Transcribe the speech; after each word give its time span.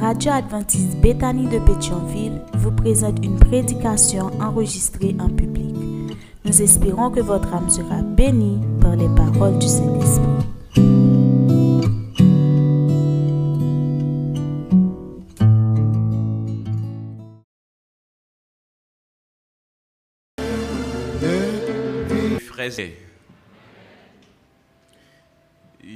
Radio 0.00 0.32
adventiste 0.32 1.00
Béthanie 1.00 1.48
de 1.48 1.58
Pétionville 1.58 2.42
vous 2.54 2.70
présente 2.70 3.24
une 3.24 3.38
prédication 3.38 4.26
enregistrée 4.40 5.16
en 5.18 5.30
public. 5.30 5.74
Nous 6.44 6.62
espérons 6.62 7.10
que 7.10 7.20
votre 7.20 7.54
âme 7.54 7.70
sera 7.70 8.02
bénie 8.02 8.60
par 8.80 8.94
les 8.94 9.08
paroles 9.14 9.58
du 9.58 9.66
Saint-Esprit. 9.66 10.26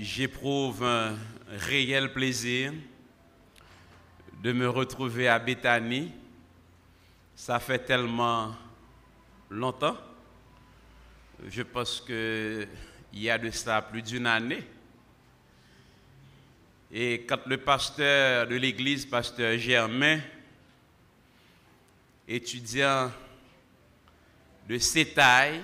J'éprouve 0.01 0.85
un 0.85 1.15
réel 1.51 2.13
plaisir 2.13 2.73
de 4.43 4.53
me 4.53 4.69
retrouver 4.69 5.29
à 5.29 5.39
Béthanie. 5.39 6.11
Ça 7.37 7.61
fait 7.61 7.79
tellement 7.81 8.55
longtemps. 9.51 9.97
Je 11.49 11.63
pense 11.63 12.01
qu'il 12.01 12.69
y 13.13 13.29
a 13.29 13.39
de 13.39 13.51
ça 13.51 13.83
plus 13.83 14.03
d'une 14.03 14.27
année. 14.27 14.67
Et 16.93 17.25
quand 17.29 17.47
le 17.47 17.59
pasteur 17.59 18.47
de 18.47 18.57
l'église, 18.57 19.07
pasteur 19.07 19.59
Germain, 19.59 20.21
étudiant 22.27 23.11
de 24.69 25.05
tailles, 25.05 25.61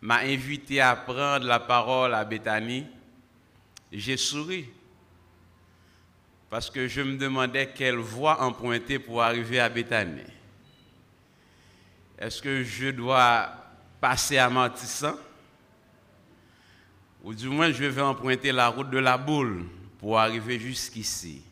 m'a 0.00 0.18
invité 0.18 0.80
à 0.80 0.96
prendre 0.96 1.46
la 1.46 1.60
parole 1.60 2.14
à 2.14 2.24
Béthanie, 2.24 2.86
j'ai 3.92 4.16
souri 4.16 4.68
parce 6.52 6.68
que 6.68 6.86
je 6.86 7.00
me 7.00 7.16
demandais 7.16 7.72
quelle 7.74 7.96
voie 7.96 8.42
emprunter 8.42 8.98
pour 8.98 9.22
arriver 9.22 9.58
à 9.58 9.70
Béthanie. 9.70 10.20
Est-ce 12.18 12.42
que 12.42 12.62
je 12.62 12.90
dois 12.90 13.54
passer 14.02 14.36
à 14.36 14.50
Martissan 14.50 15.16
ou 17.24 17.32
du 17.32 17.48
moins 17.48 17.72
je 17.72 17.84
vais 17.84 18.02
emprunter 18.02 18.52
la 18.52 18.68
route 18.68 18.90
de 18.90 18.98
la 18.98 19.16
boule 19.16 19.64
pour 19.98 20.18
arriver 20.18 20.58
jusqu'ici? 20.58 21.42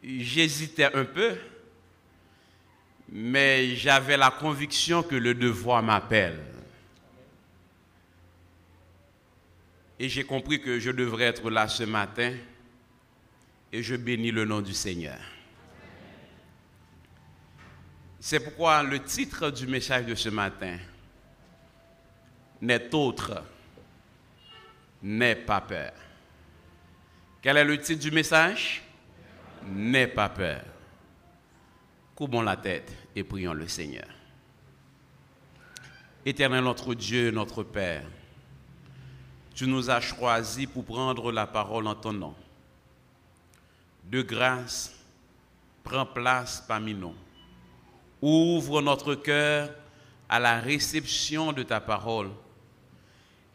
J'hésitais 0.00 0.94
un 0.94 1.04
peu, 1.04 1.34
mais 3.08 3.74
j'avais 3.74 4.16
la 4.16 4.30
conviction 4.30 5.02
que 5.02 5.16
le 5.16 5.34
devoir 5.34 5.82
m'appelle. 5.82 6.38
Et 9.98 10.08
j'ai 10.08 10.22
compris 10.22 10.60
que 10.60 10.78
je 10.78 10.92
devrais 10.92 11.24
être 11.24 11.50
là 11.50 11.66
ce 11.66 11.82
matin 11.82 12.32
et 13.72 13.82
je 13.82 13.96
bénis 13.96 14.30
le 14.30 14.44
nom 14.44 14.60
du 14.60 14.72
Seigneur. 14.72 15.18
C'est 18.20 18.40
pourquoi 18.40 18.82
le 18.82 19.02
titre 19.02 19.50
du 19.50 19.66
message 19.66 20.06
de 20.06 20.14
ce 20.14 20.28
matin 20.28 20.76
n'est 22.60 22.94
autre, 22.94 23.42
n'est 25.02 25.36
pas 25.36 25.60
peur. 25.60 25.92
Quel 27.40 27.56
est 27.56 27.64
le 27.64 27.80
titre 27.80 28.02
du 28.02 28.10
message? 28.10 28.82
N'aie 29.64 30.08
pas 30.08 30.28
peur. 30.28 30.64
Courbons 32.16 32.42
la 32.42 32.56
tête 32.56 32.92
et 33.14 33.22
prions 33.22 33.52
le 33.52 33.68
Seigneur. 33.68 34.08
Éternel 36.24 36.64
notre 36.64 36.94
Dieu, 36.94 37.30
notre 37.30 37.62
Père, 37.62 38.04
tu 39.54 39.66
nous 39.66 39.88
as 39.88 40.00
choisis 40.00 40.66
pour 40.66 40.84
prendre 40.84 41.30
la 41.30 41.46
parole 41.46 41.86
en 41.86 41.94
ton 41.94 42.12
nom 42.12 42.34
de 44.10 44.22
grâce, 44.22 44.94
prends 45.84 46.06
place 46.06 46.64
parmi 46.66 46.94
nous. 46.94 47.14
Ouvre 48.20 48.82
notre 48.82 49.14
cœur 49.14 49.70
à 50.28 50.38
la 50.38 50.60
réception 50.60 51.52
de 51.52 51.62
ta 51.62 51.80
parole 51.80 52.30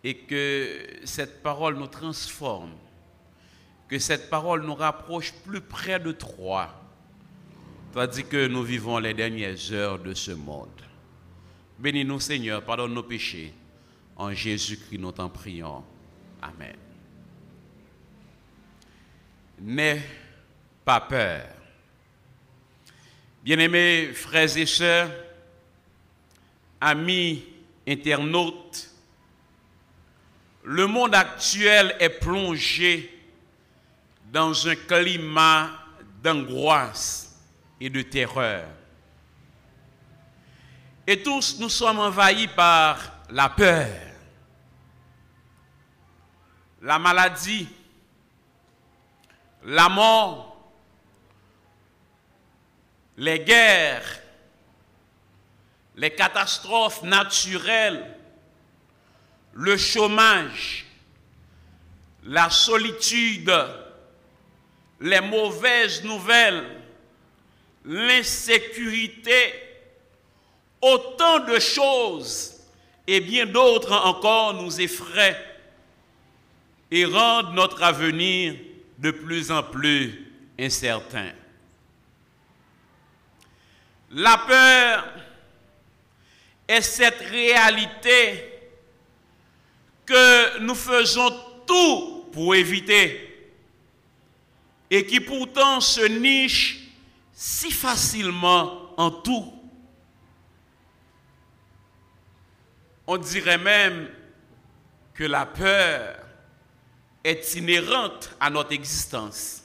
et 0.04 0.18
que 0.18 0.86
cette 1.04 1.42
parole 1.42 1.78
nous 1.78 1.88
transforme, 1.88 2.72
que 3.88 4.00
cette 4.00 4.30
parole 4.30 4.64
nous 4.64 4.76
rapproche 4.76 5.34
plus 5.46 5.62
près 5.62 6.00
de 6.00 6.12
toi, 6.12 6.70
tandis 7.94 8.24
que 8.24 8.48
nous 8.48 8.64
vivons 8.64 9.00
les 9.00 9.14
dernières 9.14 9.72
heures 9.72 10.00
de 10.00 10.14
ce 10.14 10.32
monde. 10.32 10.70
Bénis-nous 11.80 12.20
Seigneur, 12.20 12.64
pardonne 12.64 12.94
nos 12.94 13.04
péchés. 13.04 13.54
En 14.16 14.32
Jésus-Christ, 14.32 15.00
nous 15.00 15.12
t'en 15.12 15.30
prions. 15.30 15.84
Amen 16.42 16.76
pas 20.84 21.02
peur. 21.02 21.48
Bien-aimés 23.44 24.14
frères 24.14 24.58
et 24.58 24.66
sœurs, 24.66 25.10
amis 26.80 27.46
internautes, 27.88 28.90
le 30.64 30.88
monde 30.88 31.14
actuel 31.14 31.96
est 32.00 32.10
plongé 32.10 33.10
dans 34.32 34.68
un 34.68 34.76
climat 34.76 35.70
d'angoisse 36.22 37.38
et 37.80 37.90
de 37.90 38.02
terreur. 38.02 38.66
Et 41.06 41.22
tous 41.22 41.60
nous 41.60 41.70
sommes 41.70 42.00
envahis 42.00 42.48
par 42.48 42.98
la 43.30 43.50
peur, 43.50 43.90
la 46.82 46.98
maladie, 46.98 47.68
la 49.66 49.90
mort, 49.90 50.53
les 53.18 53.40
guerres, 53.40 54.22
les 55.96 56.12
catastrophes 56.12 57.04
naturelles, 57.04 58.06
le 59.54 59.78
chômage, 59.78 60.86
la 62.24 62.50
solitude, 62.50 63.54
les 65.00 65.22
mauvaises 65.22 66.04
nouvelles, 66.04 66.66
l'insécurité, 67.86 69.54
autant 70.82 71.40
de 71.40 71.60
choses 71.60 72.54
et 73.06 73.20
bien 73.20 73.46
d'autres 73.46 73.94
encore 73.94 74.54
nous 74.54 74.82
effraient 74.82 75.40
et 76.90 77.06
rendent 77.06 77.54
notre 77.54 77.84
avenir 77.84 78.56
de 79.00 79.12
plus 79.12 79.52
en 79.52 79.64
plus 79.64 80.32
incertain. 80.60 81.32
La 84.14 84.38
peur 84.38 85.12
est 86.68 86.82
cette 86.82 87.20
réalité 87.20 88.50
que 90.06 90.60
nous 90.60 90.76
faisons 90.76 91.30
tout 91.66 92.30
pour 92.32 92.54
éviter 92.54 93.30
et 94.90 95.06
qui 95.08 95.20
pourtant 95.20 95.80
se 95.82 96.02
niche 96.02 96.80
si 97.34 97.72
facilement 97.72 98.94
en 98.98 99.10
tout. 99.10 99.52
On 103.08 103.18
dirait 103.18 103.58
même 103.58 104.10
que 105.16 105.24
la 105.24 105.48
peur 105.48 106.20
est 107.24 107.56
inhérente 107.56 108.36
à 108.40 108.52
notre 108.52 108.74
existence. 108.74 109.64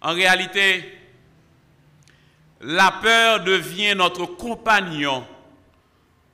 En 0.00 0.14
réalité, 0.14 1.01
la 2.62 2.92
peur 3.02 3.42
devient 3.42 3.94
notre 3.96 4.24
compagnon 4.24 5.26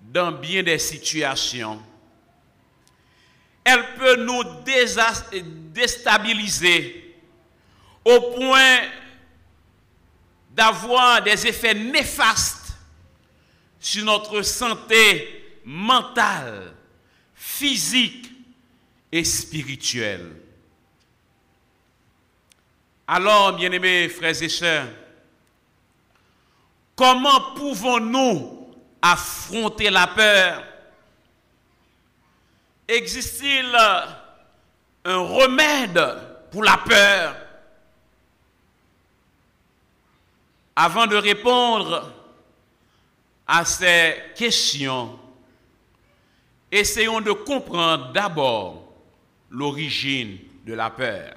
dans 0.01 0.31
bien 0.33 0.63
des 0.63 0.79
situations. 0.79 1.83
Elle 3.65 3.95
peut 3.95 4.17
nous 4.17 4.43
déstabiliser 5.73 7.17
au 8.05 8.21
point 8.33 8.81
d'avoir 10.51 11.23
des 11.23 11.47
effets 11.47 11.75
néfastes 11.75 12.73
sur 13.81 14.05
notre 14.05 14.43
santé 14.43 15.61
mentale, 15.65 16.75
physique 17.35 18.31
et 19.13 19.25
spirituelle. 19.25 20.37
Alors, 23.07 23.55
bien-aimés 23.55 24.09
frères 24.09 24.43
et 24.43 24.49
sœurs, 24.49 24.89
Comment 26.99 27.53
pouvons-nous 27.55 28.75
affronter 29.01 29.89
la 29.89 30.09
peur? 30.09 30.65
Existe-t-il 32.89 33.73
un 35.05 35.19
remède 35.19 36.05
pour 36.51 36.65
la 36.65 36.77
peur? 36.79 37.37
Avant 40.75 41.07
de 41.07 41.15
répondre 41.15 42.13
à 43.47 43.65
ces 43.65 44.21
questions, 44.35 45.21
essayons 46.73 47.21
de 47.21 47.31
comprendre 47.31 48.11
d'abord 48.11 48.83
l'origine 49.51 50.37
de 50.67 50.75
la 50.75 50.91
peur. 50.91 51.33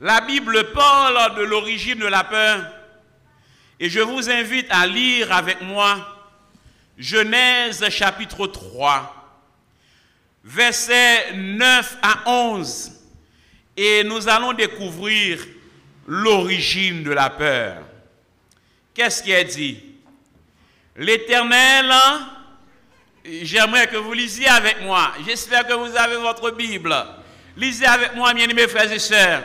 La 0.00 0.20
Bible 0.20 0.70
parle 0.72 1.34
de 1.36 1.44
l'origine 1.44 1.98
de 1.98 2.06
la 2.06 2.24
peur 2.24 2.79
et 3.80 3.88
je 3.88 4.00
vous 4.00 4.28
invite 4.28 4.66
à 4.70 4.86
lire 4.86 5.32
avec 5.32 5.62
moi 5.62 6.18
Genèse 6.98 7.88
chapitre 7.88 8.46
3, 8.46 9.42
versets 10.44 11.32
9 11.32 11.96
à 12.02 12.30
11 12.30 12.92
et 13.74 14.04
nous 14.04 14.28
allons 14.28 14.52
découvrir 14.52 15.38
l'origine 16.06 17.02
de 17.02 17.10
la 17.10 17.30
peur. 17.30 17.78
Qu'est-ce 18.92 19.22
qui 19.22 19.32
est 19.32 19.44
dit? 19.44 19.82
L'Éternel, 20.96 21.90
j'aimerais 23.24 23.86
que 23.86 23.96
vous 23.96 24.12
lisiez 24.12 24.48
avec 24.48 24.82
moi. 24.82 25.12
J'espère 25.26 25.66
que 25.66 25.72
vous 25.72 25.96
avez 25.96 26.16
votre 26.16 26.50
Bible. 26.50 26.94
Lisez 27.56 27.86
avec 27.86 28.14
moi, 28.14 28.34
bien 28.34 28.46
aimés 28.46 28.68
frères 28.68 28.92
et 28.92 28.98
sœurs. 28.98 29.44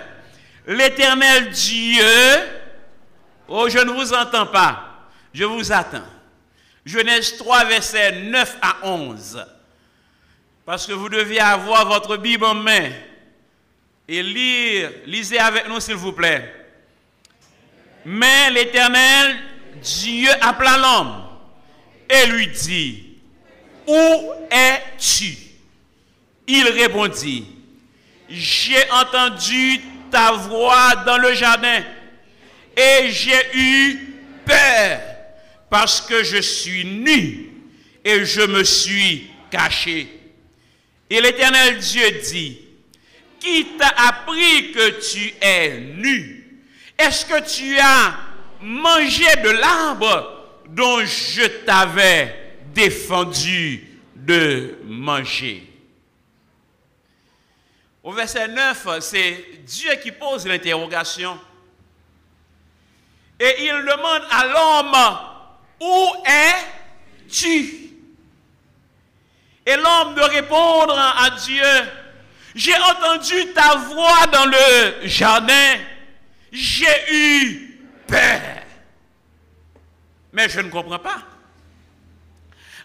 L'Éternel 0.68 1.52
Dieu, 1.52 2.04
oh 3.48 3.70
je 3.70 3.80
ne 3.80 3.92
vous 3.92 4.14
entends 4.14 4.48
pas, 4.48 5.08
je 5.34 5.44
vous 5.44 5.72
attends. 5.72 6.06
Genèse 6.86 7.38
3, 7.38 7.66
versets 7.66 8.12
9 8.12 8.58
à 8.62 8.76
11. 8.84 9.46
Parce 10.66 10.86
que 10.86 10.94
vous 10.94 11.10
deviez 11.10 11.40
avoir 11.40 11.88
votre 11.88 12.18
Bible 12.18 12.46
en 12.46 12.54
main 12.54 12.92
et 14.08 14.22
lire. 14.22 14.92
Lisez 15.06 15.40
avec 15.40 15.68
nous, 15.68 15.80
s'il 15.80 15.96
vous 15.96 16.14
plaît. 16.14 16.54
Mais 18.06 18.52
l'Éternel, 18.52 19.36
Dieu 19.82 20.30
appela 20.42 20.78
l'homme 20.78 21.24
et 22.10 22.28
lui 22.28 22.48
dit, 22.48 23.18
Où 23.88 24.32
es-tu? 24.52 25.36
Il 26.48 26.68
répondit, 26.68 27.48
J'ai 28.30 28.90
entendu 28.92 29.82
ta 30.12 30.34
voix 30.34 30.96
dans 31.06 31.18
le 31.18 31.34
jardin 31.34 31.82
et 32.76 33.12
j'ai 33.12 33.58
eu 33.58 34.00
peur 34.46 35.00
parce 35.70 36.02
que 36.02 36.24
je 36.24 36.42
suis 36.42 36.86
nu 36.86 37.52
et 38.04 38.26
je 38.26 38.42
me 38.42 38.64
suis 38.64 39.30
caché. 39.50 40.08
Et 41.10 41.22
l'Éternel 41.22 41.78
Dieu 41.78 42.12
dit, 42.30 42.60
qui 43.40 43.66
t'a 43.78 43.90
appris 43.90 44.72
que 44.72 44.90
tu 45.00 45.34
es 45.42 45.80
nu? 45.80 46.62
Est-ce 46.98 47.26
que 47.26 47.42
tu 47.48 47.78
as 47.80 48.18
mangé 48.62 49.26
de 49.44 49.50
l'arbre 49.50 50.62
dont 50.70 51.06
je 51.06 51.46
t'avais 51.66 52.36
défendu 52.74 53.84
de 54.16 54.76
manger? 54.86 55.64
Au 58.04 58.12
verset 58.12 58.48
9, 58.48 58.88
c'est 59.02 59.46
Dieu 59.66 59.92
qui 60.02 60.12
pose 60.12 60.46
l'interrogation. 60.48 61.40
Et 63.40 63.66
il 63.66 63.86
demande 63.86 64.24
à 64.32 64.46
l'homme, 64.46 65.20
où 65.82 66.12
es-tu? 66.26 67.86
Et 69.66 69.76
l'homme 69.76 70.16
de 70.16 70.22
répondre 70.22 70.98
à 70.98 71.30
Dieu, 71.32 71.64
j'ai 72.54 72.76
entendu 72.76 73.54
ta 73.54 73.76
voix 73.76 74.28
dans 74.32 74.46
le 74.46 75.08
jardin. 75.08 75.76
J'ai 76.52 77.14
eu 77.14 77.80
peur. 78.08 78.42
Mais 80.32 80.48
je 80.48 80.62
ne 80.62 80.70
comprends 80.70 81.00
pas. 81.00 81.18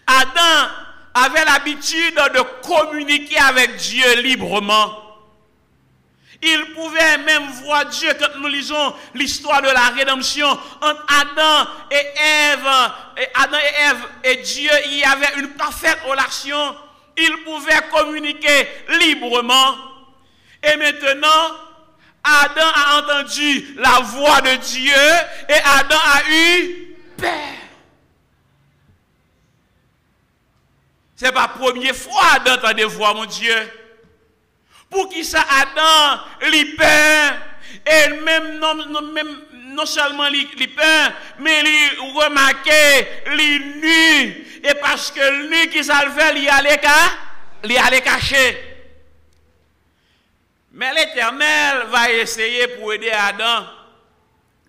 Adam 0.07 0.71
avait 1.13 1.45
l'habitude 1.45 2.15
de 2.15 2.41
communiquer 2.67 3.37
avec 3.37 3.77
Dieu 3.77 4.21
librement. 4.21 5.00
Il 6.43 6.73
pouvait 6.73 7.17
même 7.19 7.47
voir 7.63 7.85
Dieu 7.85 8.11
quand 8.19 8.39
nous 8.39 8.47
lisons 8.47 8.95
l'histoire 9.13 9.61
de 9.61 9.67
la 9.67 9.89
rédemption 9.89 10.47
entre 10.81 11.05
Adam 11.21 11.69
et 11.91 12.19
Ève. 12.51 12.69
Et 13.17 13.27
Adam 13.35 13.57
et 13.57 13.89
Ève 13.89 14.03
et 14.23 14.35
Dieu, 14.37 14.71
il 14.85 14.97
y 14.97 15.03
avait 15.03 15.39
une 15.39 15.49
parfaite 15.49 15.99
relation 16.07 16.75
il 17.17 17.43
pouvait 17.43 17.81
communiquer 17.91 18.67
librement. 18.99 19.75
Et 20.63 20.75
maintenant, 20.77 21.57
Adam 22.23 22.67
a 22.73 22.99
entendu 22.99 23.75
la 23.77 23.99
voix 24.01 24.41
de 24.41 24.55
Dieu 24.57 24.93
et 25.49 25.53
Adam 25.79 25.97
a 25.97 26.31
eu 26.31 26.95
peur. 27.17 27.29
C'est 31.15 31.31
pas 31.31 31.41
la 31.41 31.47
première 31.49 31.95
fois 31.95 32.39
d'entendre 32.45 32.85
voix, 32.85 33.13
mon 33.13 33.25
Dieu. 33.25 33.55
Pour 34.91 35.07
qui 35.07 35.23
ça 35.23 35.43
Adam 35.49 36.21
lit 36.51 36.75
peur 36.75 37.33
et 37.85 38.09
même 38.09 38.59
non, 38.59 39.85
seulement 39.85 40.27
peur, 40.75 41.11
mais 41.39 41.63
il 41.63 42.13
remarquait, 42.13 43.23
il 43.25 43.79
nu 43.81 44.47
et 44.63 44.73
parce 44.75 45.09
que 45.11 45.47
lui 45.47 45.69
qui 45.69 45.83
salvait, 45.83 46.39
il 46.41 46.49
allait, 46.49 46.79
il 47.63 47.77
allait 47.77 48.01
cacher. 48.01 48.67
Mais 50.73 50.93
l'Éternel 50.93 51.87
va 51.87 52.11
essayer 52.11 52.67
pour 52.67 52.93
aider 52.93 53.11
Adam 53.11 53.65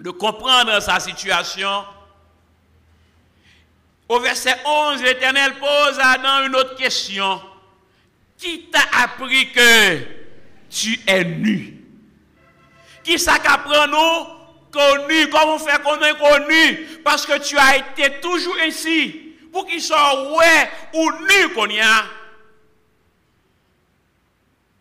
de 0.01 0.11
comprendre 0.11 0.81
sa 0.81 0.99
situation. 1.01 1.85
Au 4.09 4.19
verset 4.21 4.57
11, 4.65 5.03
l'Éternel 5.03 5.55
pose 5.59 5.99
à 5.99 6.13
Adam 6.13 6.47
une 6.47 6.57
autre 6.57 6.77
question. 6.77 7.41
Qui 8.43 8.65
t'a 8.73 8.81
appris 9.05 9.53
que 9.53 9.99
tu 10.69 10.99
es 11.07 11.25
nu? 11.25 11.81
Qui 13.05 13.17
ça 13.17 13.39
qu'apprend 13.39 13.87
nous? 13.87 14.27
Connu? 14.73 15.29
Comment 15.31 15.61
faire 15.61 15.81
qu'on 15.81 16.01
est 16.01 16.19
connu? 16.19 16.89
Parce 17.05 17.25
que 17.25 17.39
tu 17.39 17.57
as 17.57 17.77
été 17.77 18.19
toujours 18.21 18.59
ici 18.67 19.37
pour 19.53 19.65
qu'ils 19.65 19.81
soient 19.81 20.33
ouais 20.33 20.71
ou 20.93 21.13
nus 21.13 21.55
qu'on 21.55 21.69
y 21.69 21.79
a. 21.79 22.05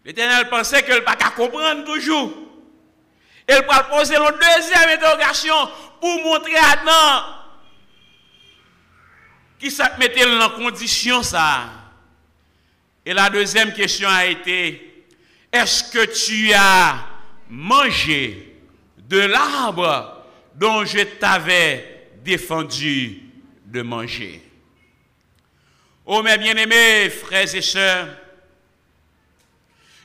L'Éternel 0.06 0.50
pensait 0.50 0.82
qu'elle 0.82 1.02
ne 1.02 1.06
pas 1.06 1.16
comprendre 1.16 1.84
toujours. 1.84 2.34
Elle 3.46 3.64
va 3.68 3.84
poser 3.84 4.16
une 4.16 4.40
deuxième 4.40 4.90
interrogation 4.90 5.70
pour 6.00 6.24
montrer 6.24 6.56
à 6.56 6.72
Adam 6.72 7.36
qui 9.60 9.70
s'est 9.70 9.84
mettait 10.00 10.26
dans 10.26 10.50
condition 10.50 11.22
ça. 11.22 11.81
Et 13.06 13.14
la 13.14 13.30
deuxième 13.30 13.74
question 13.74 14.08
a 14.08 14.26
été 14.26 15.06
est-ce 15.52 15.92
que 15.92 16.06
tu 16.06 16.54
as 16.54 16.96
mangé 17.50 18.56
de 18.98 19.20
l'arbre 19.20 20.24
dont 20.56 20.86
je 20.86 21.00
t'avais 21.00 22.10
défendu 22.24 23.24
de 23.66 23.82
manger? 23.82 24.42
Oh 26.06 26.22
mes 26.22 26.38
bien-aimés 26.38 27.10
frères 27.10 27.54
et 27.54 27.62
sœurs, 27.62 28.08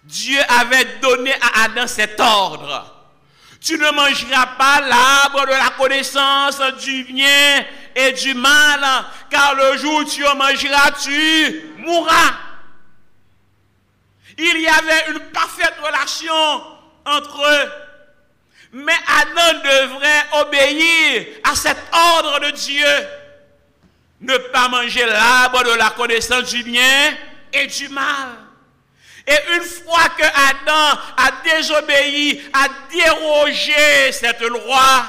Dieu 0.03 0.39
avait 0.49 0.99
donné 1.01 1.33
à 1.35 1.65
Adam 1.65 1.87
cet 1.87 2.19
ordre. 2.19 2.93
Tu 3.61 3.77
ne 3.77 3.91
mangeras 3.91 4.47
pas 4.59 4.81
l'arbre 4.81 5.45
de 5.47 5.51
la 5.51 5.71
connaissance 5.77 6.61
du 6.83 7.05
bien 7.05 7.65
et 7.95 8.13
du 8.13 8.35
mal, 8.35 9.05
car 9.29 9.55
le 9.55 9.77
jour 9.77 10.01
où 10.01 10.05
tu 10.05 10.25
en 10.25 10.37
mangeras, 10.37 10.93
tu 10.93 11.73
mourras. 11.79 12.46
Il 14.39 14.61
y 14.61 14.69
avait 14.69 15.11
une 15.11 15.21
parfaite 15.31 15.75
relation 15.83 16.63
entre 17.05 17.43
eux. 17.43 17.73
Mais 18.73 18.97
Adam 19.21 19.59
devrait 19.61 20.27
obéir 20.41 21.27
à 21.45 21.55
cet 21.55 21.79
ordre 21.93 22.41
de 22.41 22.51
Dieu 22.51 22.87
ne 24.21 24.37
pas 24.37 24.69
manger 24.69 25.07
l'arbre 25.07 25.63
de 25.65 25.73
la 25.73 25.91
connaissance 25.91 26.51
du 26.51 26.63
bien 26.63 27.17
et 27.53 27.67
du 27.67 27.89
mal. 27.89 28.29
Et 29.27 29.55
une 29.55 29.63
fois 29.63 30.09
que 30.17 30.25
Adam 30.25 31.01
a 31.17 31.31
désobéi, 31.45 32.43
a 32.53 32.69
dérogé 32.91 34.13
cette 34.13 34.43
loi, 34.43 35.05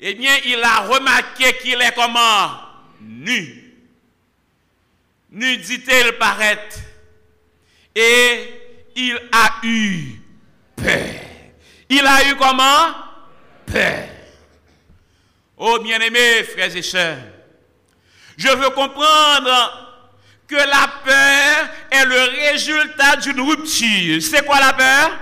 eh 0.00 0.14
bien, 0.14 0.36
il 0.44 0.62
a 0.62 0.80
remarqué 0.80 1.56
qu'il 1.58 1.80
est 1.80 1.94
comment? 1.94 2.50
Nu. 3.00 3.74
Nu 5.30 5.56
dit-il 5.56 6.12
paraît. 6.18 6.68
Et 7.94 8.90
il 8.96 9.18
a 9.32 9.50
eu 9.62 10.20
peur. 10.76 11.00
Il 11.88 12.06
a 12.06 12.28
eu 12.28 12.36
comment? 12.36 12.94
Peur. 13.66 14.08
Oh 15.56 15.78
bien-aimés 15.78 16.42
frères 16.44 16.74
et 16.76 16.82
sœurs, 16.82 17.16
je 18.36 18.48
veux 18.48 18.70
comprendre 18.70 19.84
que 20.48 20.56
la 20.56 20.88
peur 21.04 21.68
est 21.90 22.04
le 22.04 22.50
résultat 22.50 23.16
d'une 23.16 23.40
rupture. 23.40 24.20
C'est 24.20 24.44
quoi 24.44 24.58
la 24.58 24.72
peur? 24.72 25.18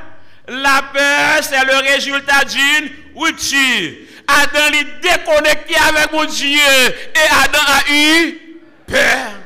La 0.49 0.83
peur, 0.93 1.43
c'est 1.43 1.65
le 1.65 1.77
résultat 1.93 2.45
d'une 2.45 2.91
rupture. 3.15 3.93
Adam 4.27 4.73
est 4.73 5.01
déconnecté 5.03 5.75
avec 5.77 6.13
mon 6.13 6.25
Dieu 6.25 6.59
et 6.59 7.45
Adam 7.45 7.61
a 7.67 7.93
eu 7.93 8.41
peur. 8.87 9.42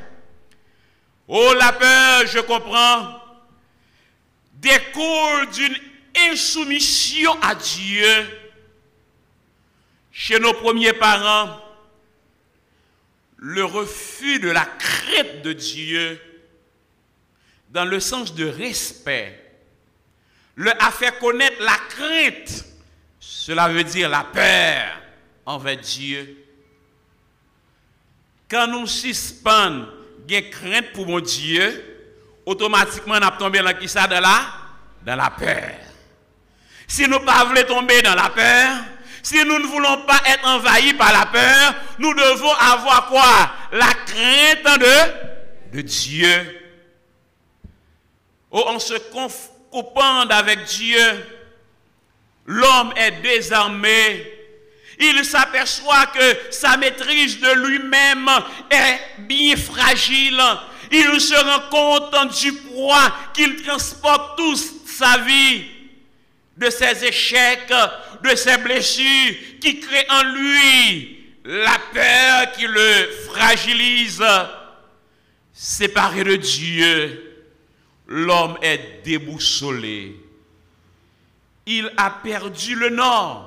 Oh, 1.28 1.54
la 1.58 1.72
peur, 1.72 2.26
je 2.26 2.38
comprends. 2.40 3.20
découle 4.54 5.50
d'une 5.52 5.76
insoumission 6.30 7.40
à 7.42 7.54
Dieu 7.54 8.26
chez 10.12 10.40
nos 10.40 10.54
premiers 10.54 10.94
parents, 10.94 11.60
le 13.36 13.64
refus 13.64 14.38
de 14.38 14.48
la 14.48 14.64
crainte 14.64 15.42
de 15.42 15.52
Dieu 15.52 16.20
dans 17.68 17.84
le 17.84 18.00
sens 18.00 18.34
de 18.34 18.46
respect, 18.46 19.42
le 20.54 20.70
a 20.82 20.90
fait 20.90 21.18
connaître 21.18 21.62
la 21.62 21.76
crainte. 21.90 22.64
Cela 23.20 23.68
veut 23.68 23.84
dire 23.84 24.08
la 24.08 24.24
peur 24.24 25.02
envers 25.44 25.76
Dieu. 25.76 26.44
Quand 28.48 28.68
nous 28.68 28.86
suspendons 28.86 29.95
une 30.28 30.50
crainte 30.50 30.92
pour 30.92 31.06
mon 31.06 31.20
Dieu, 31.20 31.84
automatiquement 32.44 33.18
nous 33.18 33.30
tombé 33.38 33.60
dans 33.60 33.74
qui 33.74 33.88
ça 33.88 34.06
dans 34.06 34.20
la, 34.20 35.30
peur. 35.30 35.70
Si 36.86 37.02
nous 37.08 37.18
ne 37.18 37.24
pas 37.24 37.44
voulons 37.44 37.64
tomber 37.66 38.02
dans 38.02 38.14
la 38.14 38.30
peur, 38.30 38.78
si 39.22 39.44
nous 39.44 39.58
ne 39.58 39.66
voulons 39.66 40.02
pas 40.02 40.20
être 40.26 40.46
envahis 40.46 40.94
par 40.94 41.12
la 41.12 41.26
peur, 41.26 41.74
nous 41.98 42.14
devons 42.14 42.52
avoir 42.52 43.08
quoi? 43.08 43.50
La 43.72 43.92
crainte 44.06 44.80
de, 44.80 45.76
de 45.76 45.80
Dieu. 45.82 46.62
Oh, 48.50 48.64
en 48.68 48.78
se 48.78 48.94
coupant 49.70 50.20
avec 50.28 50.64
Dieu, 50.64 51.26
l'homme 52.46 52.92
est 52.96 53.22
désarmé. 53.22 54.35
Il 54.98 55.24
s'aperçoit 55.24 56.06
que 56.06 56.52
sa 56.52 56.76
maîtrise 56.76 57.40
de 57.40 57.52
lui-même 57.66 58.28
est 58.70 59.20
bien 59.20 59.56
fragile. 59.56 60.40
Il 60.90 61.20
se 61.20 61.34
rend 61.34 61.68
compte 61.70 62.40
du 62.40 62.52
poids 62.52 63.12
qu'il 63.34 63.62
transporte 63.62 64.38
toute 64.38 64.58
sa 64.86 65.18
vie, 65.18 65.66
de 66.56 66.70
ses 66.70 67.04
échecs, 67.04 67.72
de 68.22 68.34
ses 68.34 68.56
blessures, 68.58 69.34
qui 69.60 69.80
créent 69.80 70.06
en 70.08 70.22
lui 70.22 71.16
la 71.44 71.78
peur 71.92 72.52
qui 72.52 72.66
le 72.66 73.10
fragilise. 73.28 74.24
Séparé 75.52 76.24
de 76.24 76.36
Dieu, 76.36 77.44
l'homme 78.06 78.58
est 78.62 79.02
déboussolé. 79.04 80.16
Il 81.66 81.90
a 81.96 82.10
perdu 82.10 82.74
le 82.74 82.90
nord, 82.90 83.45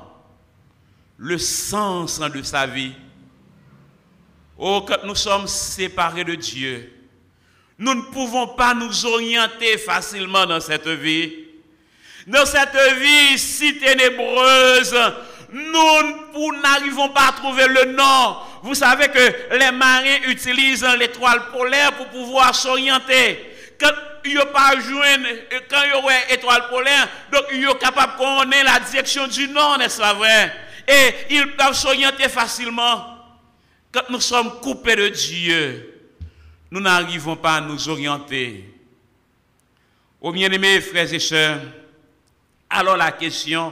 le 1.20 1.38
sens 1.38 2.20
de 2.20 2.42
sa 2.42 2.66
vie. 2.66 2.94
Oh, 4.58 4.86
quand 4.88 5.04
nous 5.06 5.16
sommes 5.16 5.48
séparés 5.48 6.24
de 6.24 6.36
Dieu, 6.36 6.92
nous 7.78 7.94
ne 7.94 8.02
pouvons 8.02 8.48
pas 8.48 8.74
nous 8.74 9.06
orienter 9.06 9.78
facilement 9.78 10.46
dans 10.46 10.60
cette 10.60 10.88
vie. 10.88 11.34
Dans 12.28 12.46
cette 12.46 12.78
vie 13.00 13.38
si 13.38 13.78
ténébreuse, 13.78 14.96
nous 15.52 16.62
n'arrivons 16.62 17.10
pas 17.10 17.30
à 17.30 17.32
trouver 17.34 17.68
le 17.68 17.92
nord. 17.94 18.60
Vous 18.64 18.76
savez 18.76 19.08
que 19.08 19.56
les 19.58 19.72
marins 19.72 20.20
utilisent 20.28 20.86
l'étoile 20.98 21.52
polaire 21.52 21.94
pour 21.94 22.08
pouvoir 22.08 22.54
s'orienter. 22.56 23.46
Quand 23.80 23.92
ils 24.26 24.36
n'ont 24.36 24.46
pas 24.48 24.74
quand 25.70 25.82
il 25.86 25.90
y 25.90 25.94
aurait 25.94 26.34
étoile 26.34 26.68
polaire, 26.70 27.08
donc 27.32 27.46
ils 27.54 27.66
sont 27.66 27.76
capables 27.76 28.14
de 28.14 28.18
connaître 28.18 28.66
la 28.66 28.80
direction 28.82 29.28
du 29.28 29.48
nord, 29.48 29.78
n'est-ce 29.78 30.00
pas 30.00 30.14
vrai? 30.14 30.69
Et 30.90 31.14
ils 31.36 31.56
peuvent 31.56 31.76
s'orienter 31.76 32.28
facilement. 32.28 33.16
Quand 33.92 34.10
nous 34.10 34.20
sommes 34.20 34.60
coupés 34.60 34.96
de 34.96 35.10
Dieu, 35.10 36.16
nous 36.72 36.82
n'arrivons 36.82 37.36
pas 37.36 37.58
à 37.58 37.62
nous 37.62 37.90
orienter. 37.90 38.66
Ô 40.20 40.32
bien-aimés 40.32 40.82
frères 40.82 41.14
et 41.14 41.20
sœurs, 41.20 41.62
alors 42.70 42.98
la 42.98 43.12
question, 43.12 43.72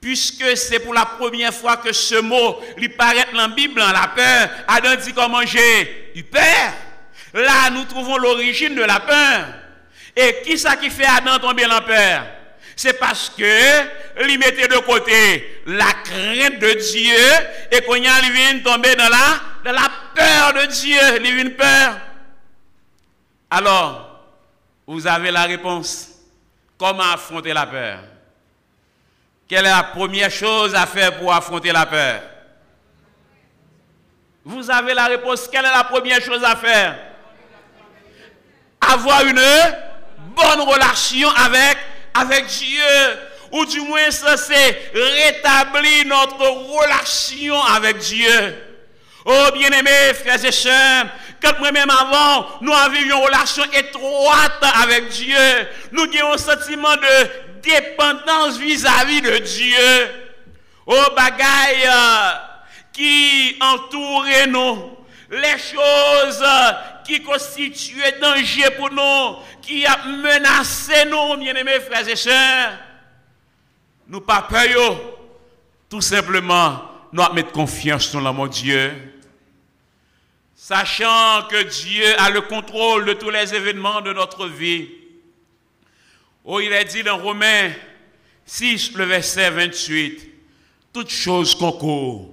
puisque 0.00 0.54
c'est 0.54 0.80
pour 0.80 0.92
la 0.92 1.06
première 1.06 1.52
fois 1.52 1.78
que 1.78 1.92
ce 1.92 2.16
mot 2.16 2.60
lui 2.76 2.90
paraît 2.90 3.26
dans 3.32 3.38
la 3.38 3.48
Bible, 3.48 3.80
dans 3.80 3.90
la 3.90 4.08
peur, 4.08 4.50
Adam 4.68 4.96
dit 4.96 5.14
comment 5.14 5.44
j'ai 5.46 6.12
eu 6.14 6.22
peur. 6.24 6.72
Là, 7.32 7.70
nous 7.70 7.84
trouvons 7.84 8.18
l'origine 8.18 8.74
de 8.74 8.82
la 8.82 9.00
peur. 9.00 9.46
Et 10.14 10.42
qui 10.44 10.58
ça 10.58 10.76
qui 10.76 10.90
fait 10.90 11.06
Adam 11.06 11.38
tomber 11.38 11.64
en 11.66 11.80
peur? 11.80 12.37
C'est 12.78 12.92
parce 12.92 13.30
que 13.30 14.22
il 14.24 14.38
mettait 14.38 14.68
de 14.68 14.78
côté 14.78 15.62
la 15.66 15.92
crainte 16.04 16.60
de 16.60 16.74
Dieu 16.74 17.16
et 17.72 17.80
qu'on 17.80 17.96
y 17.96 18.02
vient 18.02 18.60
tomber 18.64 18.94
dans 18.94 19.08
la, 19.08 19.40
dans 19.64 19.72
la 19.72 19.90
peur 20.14 20.52
de 20.52 20.66
Dieu. 20.66 20.96
Il 21.16 21.34
vient 21.34 21.50
peur. 21.56 21.96
Alors, 23.50 24.20
vous 24.86 25.04
avez 25.08 25.32
la 25.32 25.42
réponse. 25.42 26.10
Comment 26.78 27.10
affronter 27.12 27.52
la 27.52 27.66
peur? 27.66 27.98
Quelle 29.48 29.66
est 29.66 29.70
la 29.70 29.82
première 29.82 30.30
chose 30.30 30.72
à 30.76 30.86
faire 30.86 31.18
pour 31.18 31.34
affronter 31.34 31.72
la 31.72 31.84
peur? 31.84 32.20
Vous 34.44 34.70
avez 34.70 34.94
la 34.94 35.06
réponse. 35.06 35.48
Quelle 35.50 35.64
est 35.64 35.74
la 35.74 35.82
première 35.82 36.20
chose 36.20 36.44
à 36.44 36.54
faire? 36.54 36.96
Avoir 38.80 39.24
une 39.24 39.42
bonne 40.36 40.60
relation 40.60 41.28
avec, 41.30 41.76
avec 42.20 42.46
Dieu. 42.46 43.18
Ou 43.50 43.64
du 43.64 43.80
moins, 43.80 44.10
ça 44.10 44.36
c'est 44.36 44.92
rétablir 44.94 46.06
notre 46.06 46.46
relation 46.46 47.62
avec 47.62 47.98
Dieu. 47.98 48.54
Oh 49.24 49.48
bien-aimés, 49.54 50.14
frères 50.14 50.44
et 50.44 50.52
sœurs, 50.52 51.06
quand 51.42 51.58
moi-même 51.58 51.90
avant, 51.90 52.46
nous 52.60 52.72
avions 52.72 53.02
une 53.02 53.24
relation 53.24 53.64
étroite 53.72 54.62
avec 54.82 55.08
Dieu. 55.08 55.36
Nous 55.92 56.04
avions 56.04 56.32
un 56.32 56.38
sentiment 56.38 56.94
de 56.96 57.60
dépendance 57.62 58.58
vis-à-vis 58.58 59.20
de 59.20 59.38
Dieu. 59.38 60.08
Oh 60.86 61.04
bagaille 61.16 61.90
qui 62.92 63.56
entourait 63.60 64.46
nous. 64.46 64.96
Les 65.30 65.58
choses 65.58 66.42
qui 67.08 67.22
constituaient 67.22 68.20
danger 68.20 68.70
pour 68.76 68.90
nous, 68.92 69.38
qui 69.62 69.84
a 69.86 70.06
menacé 70.06 71.06
nous, 71.06 71.38
bien-aimés 71.38 71.80
frères 71.80 72.08
et 72.08 72.14
sœurs. 72.16 72.78
Nous 74.06 74.20
pas 74.20 74.42
peur. 74.42 75.00
Tout 75.88 76.02
simplement, 76.02 76.82
nous 77.10 77.22
mettre 77.32 77.50
confiance 77.52 78.12
dans 78.12 78.32
mon 78.32 78.46
Dieu 78.46 78.92
sachant 80.68 81.46
que 81.48 81.62
Dieu 81.62 82.04
a 82.18 82.28
le 82.28 82.42
contrôle 82.42 83.06
de 83.06 83.14
tous 83.14 83.30
les 83.30 83.54
événements 83.54 84.02
de 84.02 84.12
notre 84.12 84.46
vie. 84.48 84.88
Oh, 86.44 86.60
il 86.60 86.70
est 86.72 86.84
dit 86.84 87.02
dans 87.02 87.16
Romains 87.16 87.70
6, 88.44 88.92
le 88.96 89.04
verset 89.04 89.50
28, 89.50 90.28
toutes 90.92 91.08
choses 91.08 91.54
concourent 91.54 92.28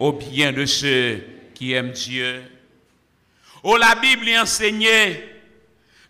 au 0.00 0.12
bien 0.12 0.52
de 0.52 0.64
ceux 0.64 1.22
qui 1.54 1.74
aiment 1.74 1.92
Dieu. 1.92 2.42
Oh, 3.68 3.76
la 3.76 3.96
Bible 3.96 4.28
y 4.28 4.38
enseignait 4.38 5.28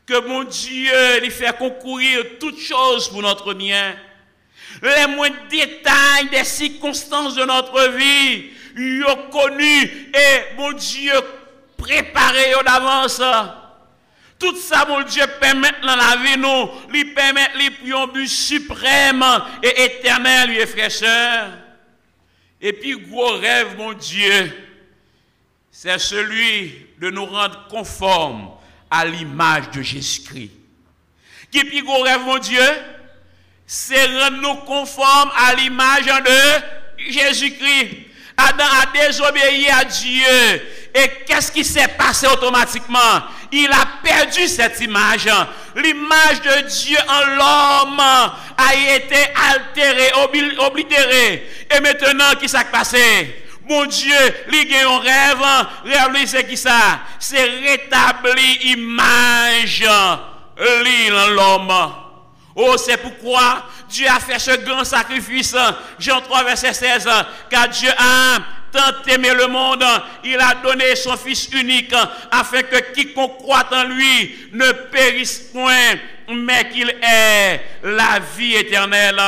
que 0.04 0.20
mon 0.28 0.44
Dieu 0.44 1.20
lui 1.22 1.30
fait 1.30 1.56
concourir 1.56 2.22
toutes 2.38 2.60
choses 2.60 3.08
pour 3.08 3.22
notre 3.22 3.54
bien. 3.54 3.96
Les 4.82 5.06
moindres 5.06 5.48
détails 5.48 6.28
des 6.30 6.44
circonstances 6.44 7.34
de 7.34 7.44
notre 7.46 7.92
vie, 7.96 8.50
il 8.76 9.02
a 9.08 9.16
connu 9.32 9.84
et 9.84 10.54
mon 10.58 10.72
Dieu 10.72 11.14
préparé 11.78 12.52
d'avance. 12.62 13.22
Tout 14.38 14.56
ça, 14.56 14.84
mon 14.86 15.00
Dieu, 15.00 15.24
permet 15.40 15.72
dans 15.80 15.96
la 15.96 16.16
vie, 16.16 16.36
nous, 16.36 16.90
lui 16.90 17.06
permet 17.06 17.48
lui 17.54 17.70
pour 17.70 18.02
un 18.02 18.06
but 18.08 18.28
suprême 18.28 19.24
et 19.62 19.82
éternel, 19.82 20.50
lui, 20.50 20.66
fraîcheur. 20.66 21.52
Et 22.60 22.74
puis, 22.74 23.00
gros 23.00 23.38
rêve, 23.38 23.78
mon 23.78 23.94
Dieu, 23.94 24.52
c'est 25.70 25.98
celui 25.98 26.85
de 27.00 27.10
nous 27.10 27.26
rendre 27.26 27.66
conformes 27.68 28.50
à 28.90 29.04
l'image 29.04 29.70
de 29.70 29.82
Jésus-Christ. 29.82 30.50
Qui 31.50 31.64
puis 31.64 31.82
gros 31.82 32.02
rêve, 32.02 32.20
mon 32.20 32.38
Dieu, 32.38 32.62
c'est 33.66 34.06
rendre 34.06 34.40
nous 34.40 34.54
conformes 34.56 35.30
à 35.36 35.54
l'image 35.54 36.06
de 36.06 37.10
Jésus-Christ. 37.10 38.06
Adam 38.36 38.64
a 38.64 38.86
désobéi 38.92 39.68
à 39.70 39.84
Dieu. 39.84 40.62
Et 40.94 41.08
qu'est-ce 41.26 41.50
qui 41.50 41.64
s'est 41.64 41.88
passé 41.88 42.26
automatiquement? 42.26 43.22
Il 43.52 43.70
a 43.70 43.86
perdu 44.02 44.46
cette 44.46 44.80
image. 44.80 45.28
L'image 45.74 46.42
de 46.42 46.68
Dieu 46.68 46.98
en 47.08 47.20
l'homme 47.36 48.00
a 48.00 48.74
été 48.94 49.16
altérée, 49.50 50.12
oblitérée. 50.58 51.46
Et 51.74 51.80
maintenant, 51.80 52.30
qu'est-ce 52.32 52.52
qui 52.52 52.58
s'est 52.58 52.64
passé? 52.70 53.45
Mon 53.68 53.86
Dieu, 53.86 54.14
il 54.52 54.74
a 54.74 54.88
un 54.88 54.98
rêve, 54.98 55.66
rêve 55.84 56.26
c'est 56.26 56.46
qui 56.46 56.56
ça 56.56 57.00
C'est 57.18 57.44
rétablir 57.44 58.58
l'image 58.62 59.84
en 59.88 61.26
l'homme. 61.28 61.92
Oh, 62.54 62.74
c'est 62.78 62.96
pourquoi 62.96 63.66
Dieu 63.88 64.06
a 64.08 64.18
fait 64.18 64.38
ce 64.38 64.56
grand 64.64 64.84
sacrifice. 64.84 65.54
Jean 65.98 66.20
3, 66.22 66.44
verset 66.44 66.72
16. 66.72 67.08
Car 67.50 67.68
Dieu 67.68 67.90
a 67.90 68.38
tant 68.72 69.12
aimé 69.12 69.30
le 69.34 69.46
monde, 69.46 69.84
il 70.24 70.38
a 70.38 70.54
donné 70.62 70.96
son 70.96 71.16
Fils 71.16 71.48
unique, 71.52 71.94
afin 72.30 72.62
que 72.62 72.92
quiconque 72.92 73.38
croit 73.38 73.68
en 73.72 73.84
lui 73.84 74.48
ne 74.52 74.72
périsse 74.72 75.50
point, 75.52 75.94
mais 76.28 76.68
qu'il 76.70 76.88
ait 77.02 77.60
la 77.82 78.20
vie 78.36 78.54
éternelle. 78.54 79.20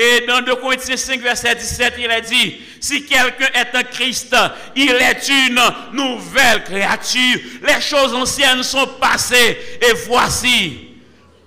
Et 0.00 0.24
dans 0.28 0.40
2 0.40 0.54
Corinthiens 0.54 0.96
5, 0.96 1.20
verset 1.20 1.56
17, 1.56 1.94
il 1.98 2.08
a 2.08 2.20
dit, 2.20 2.60
si 2.80 3.04
quelqu'un 3.04 3.48
est 3.52 3.76
un 3.76 3.82
Christ, 3.82 4.34
il 4.76 4.92
est 4.92 5.28
une 5.28 5.60
nouvelle 5.92 6.62
créature. 6.62 7.40
Les 7.66 7.80
choses 7.80 8.14
anciennes 8.14 8.62
sont 8.62 8.86
passées 9.00 9.58
et 9.82 9.94
voici, 10.06 10.78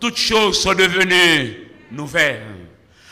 toutes 0.02 0.18
choses 0.18 0.62
sont 0.62 0.74
devenues 0.74 1.70
nouvelles. 1.92 2.42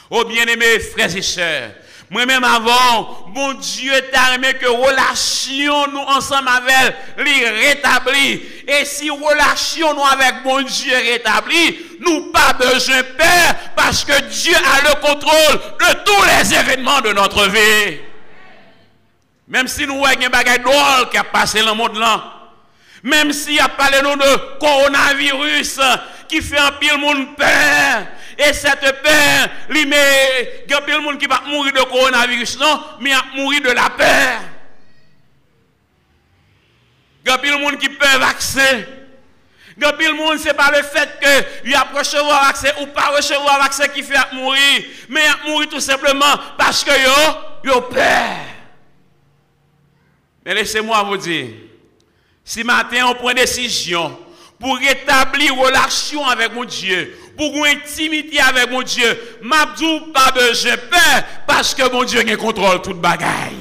Oh 0.09 0.25
bien-aimés 0.25 0.79
frères 0.79 1.15
et 1.15 1.21
sœurs, 1.21 1.71
moi-même 2.09 2.43
avant, 2.43 3.27
bon 3.35 3.53
Dieu 3.53 3.93
t'a 4.11 4.33
aimé 4.33 4.55
que 4.55 4.65
relation 4.65 5.87
nous 5.91 5.99
ensemble 5.99 6.47
avec 6.49 6.95
lui 7.17 7.45
rétablit. 7.45 8.41
Et 8.67 8.83
si 8.83 9.11
relation 9.11 9.93
nous 9.93 10.05
avec 10.05 10.41
bon 10.43 10.61
Dieu 10.63 10.95
rétablit, 10.95 11.77
nous 11.99 12.31
pas 12.31 12.53
besoin 12.53 12.97
de 12.97 13.01
peur 13.03 13.55
parce 13.75 14.03
que 14.03 14.21
Dieu 14.23 14.55
a 14.55 14.89
le 14.89 14.95
contrôle 15.01 15.61
de 15.79 16.03
tous 16.03 16.23
les 16.23 16.53
événements 16.55 17.01
de 17.01 17.13
notre 17.13 17.47
vie. 17.47 17.99
Même 19.47 19.67
si 19.67 19.85
nous 19.85 19.97
voyons 19.97 20.25
un 20.25 20.29
bagage 20.29 20.61
drôle 20.61 21.09
qui 21.11 21.17
a 21.17 21.23
passé 21.23 21.59
dans 21.61 21.71
le 21.71 21.73
monde 21.75 21.97
là. 21.97 22.23
Même 23.03 23.31
s'il 23.31 23.53
y 23.53 23.59
a 23.59 23.69
parlé 23.69 23.99
de 24.01 24.57
coronavirus 24.59 25.79
qui 26.29 26.41
fait 26.41 26.59
un 26.59 26.71
pile 26.73 26.97
monde 26.97 27.35
peur. 27.35 28.07
Et 28.37 28.53
cette 28.53 28.79
peur, 28.79 29.49
il 29.69 29.77
y 30.69 30.73
a 30.73 30.79
de 30.79 30.97
monde 31.01 31.17
qui 31.17 31.25
va 31.25 31.41
mourir 31.45 31.73
de 31.73 31.81
coronavirus, 31.81 32.57
non, 32.59 32.81
mais 33.01 33.11
va 33.11 33.25
mourir 33.35 33.61
de 33.61 33.71
la 33.71 33.89
peur. 33.89 34.39
Il 37.25 37.29
y 37.29 37.33
a 37.33 37.37
de 37.37 37.61
monde 37.61 37.77
qui 37.77 37.89
peut 37.89 38.17
vaccin. 38.17 38.79
Il 39.75 39.83
y 39.83 39.85
a 39.85 39.91
de 39.91 40.11
monde, 40.13 40.37
ce 40.37 40.45
n'est 40.45 40.53
pas 40.53 40.71
le 40.71 40.83
fait 40.83 41.19
qu'il 41.61 41.75
a 41.75 41.81
recevoir 41.93 42.45
vaccin 42.45 42.69
ou 42.81 42.85
pas 42.87 43.07
recevoir 43.15 43.59
vaccin 43.59 43.87
qui 43.87 44.03
fait 44.03 44.15
mourir, 44.33 44.83
mais 45.09 45.25
il 45.45 45.51
mourir 45.51 45.69
tout 45.69 45.79
simplement 45.79 46.37
parce 46.57 46.83
que 46.83 46.91
yo, 46.91 47.73
yo 47.73 47.81
peur. 47.81 48.37
Mais 50.45 50.53
laissez-moi 50.53 51.03
vous 51.03 51.17
dire, 51.17 51.47
si 52.43 52.63
matin 52.63 53.07
on 53.07 53.15
prend 53.15 53.33
décision 53.33 54.17
pour 54.59 54.77
rétablir 54.77 55.55
relation 55.55 56.25
avec 56.27 56.53
mon 56.53 56.65
Dieu, 56.65 57.17
pour 57.37 57.65
une 57.65 57.77
intimité 57.77 58.39
avec 58.39 58.69
mon 58.69 58.81
Dieu, 58.81 59.37
m'abdou 59.41 60.11
pas 60.11 60.31
besoin 60.31 60.75
peur 60.75 61.23
parce 61.47 61.73
que 61.73 61.89
mon 61.89 62.03
Dieu 62.03 62.23
contrôle 62.35 62.81
toute 62.81 62.99
bagaille. 62.99 63.55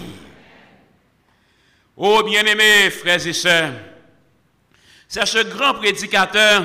Oh 1.97 2.23
bien-aimés 2.23 2.91
frères 2.91 3.25
et 3.27 3.33
sœurs, 3.33 3.73
c'est 5.09 5.27
ce 5.27 5.43
grand 5.45 5.75
prédicateur 5.75 6.65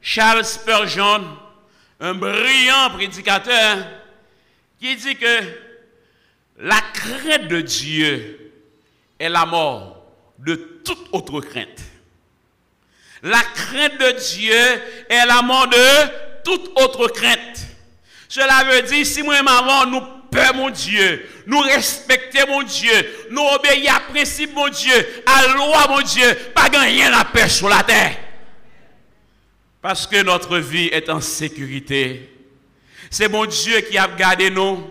Charles 0.00 0.44
Spurgeon, 0.44 1.24
un 2.00 2.14
brillant 2.14 2.90
prédicateur, 2.92 3.78
qui 4.78 4.94
dit 4.96 5.16
que 5.16 5.40
la 6.58 6.80
crainte 6.92 7.48
de 7.48 7.60
Dieu 7.60 8.52
est 9.18 9.28
la 9.28 9.46
mort 9.46 10.04
de 10.38 10.54
toute 10.84 11.08
autre 11.12 11.40
crainte. 11.40 11.83
La 13.24 13.40
crainte 13.40 13.98
de 13.98 14.10
Dieu 14.20 14.54
est 15.08 15.26
la 15.26 15.40
mort 15.40 15.66
de 15.66 16.42
toute 16.44 16.70
autre 16.78 17.08
crainte. 17.08 17.58
Cela 18.28 18.64
veut 18.64 18.82
dire, 18.82 19.06
si 19.06 19.22
moi 19.22 19.36
avant 19.36 19.86
nous 19.86 20.02
peur 20.30 20.54
mon 20.54 20.68
Dieu, 20.68 21.26
nous 21.46 21.60
respectons 21.60 22.46
mon 22.48 22.62
Dieu, 22.62 22.92
nous 23.30 23.40
obéissons 23.40 23.94
à 23.94 24.00
principe 24.12 24.54
mon 24.54 24.68
Dieu, 24.68 25.22
à 25.24 25.46
loi 25.54 25.86
mon 25.88 26.02
Dieu, 26.02 26.34
pas 26.54 26.68
rien 26.78 27.14
à 27.14 27.24
peur 27.24 27.50
sur 27.50 27.68
la 27.70 27.82
terre. 27.82 28.16
Parce 29.80 30.06
que 30.06 30.22
notre 30.22 30.58
vie 30.58 30.88
est 30.88 31.08
en 31.08 31.22
sécurité. 31.22 32.30
C'est 33.10 33.28
mon 33.28 33.46
Dieu 33.46 33.80
qui 33.80 33.96
a 33.96 34.06
gardé 34.06 34.50
nous. 34.50 34.90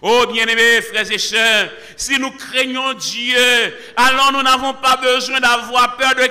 Oh 0.00 0.24
bien-aimés 0.32 0.80
frères 0.80 1.10
et 1.10 1.18
sœurs, 1.18 1.70
si 1.96 2.18
nous 2.18 2.30
craignons 2.30 2.94
Dieu, 2.94 3.74
alors 3.96 4.32
nous 4.32 4.42
n'avons 4.42 4.72
pas 4.74 4.96
besoin 4.96 5.40
d'avoir 5.40 5.96
peur 5.96 6.14
de 6.14 6.28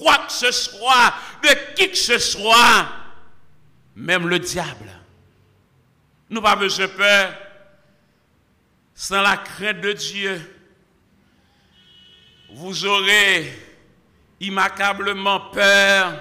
quoi 0.00 0.16
que 0.26 0.32
ce 0.32 0.50
soit, 0.50 1.14
de 1.42 1.74
qui 1.74 1.90
que 1.90 1.96
ce 1.96 2.18
soit 2.18 2.88
même 3.94 4.28
le 4.28 4.38
diable. 4.38 4.90
Nous 6.30 6.40
pas 6.40 6.56
besoin 6.56 6.86
de 6.86 6.92
peur 6.92 7.34
sans 8.94 9.20
la 9.20 9.36
crainte 9.36 9.80
de 9.80 9.92
Dieu. 9.92 10.56
Vous 12.52 12.84
aurez 12.86 13.52
immanquablement 14.40 15.50
peur 15.50 16.20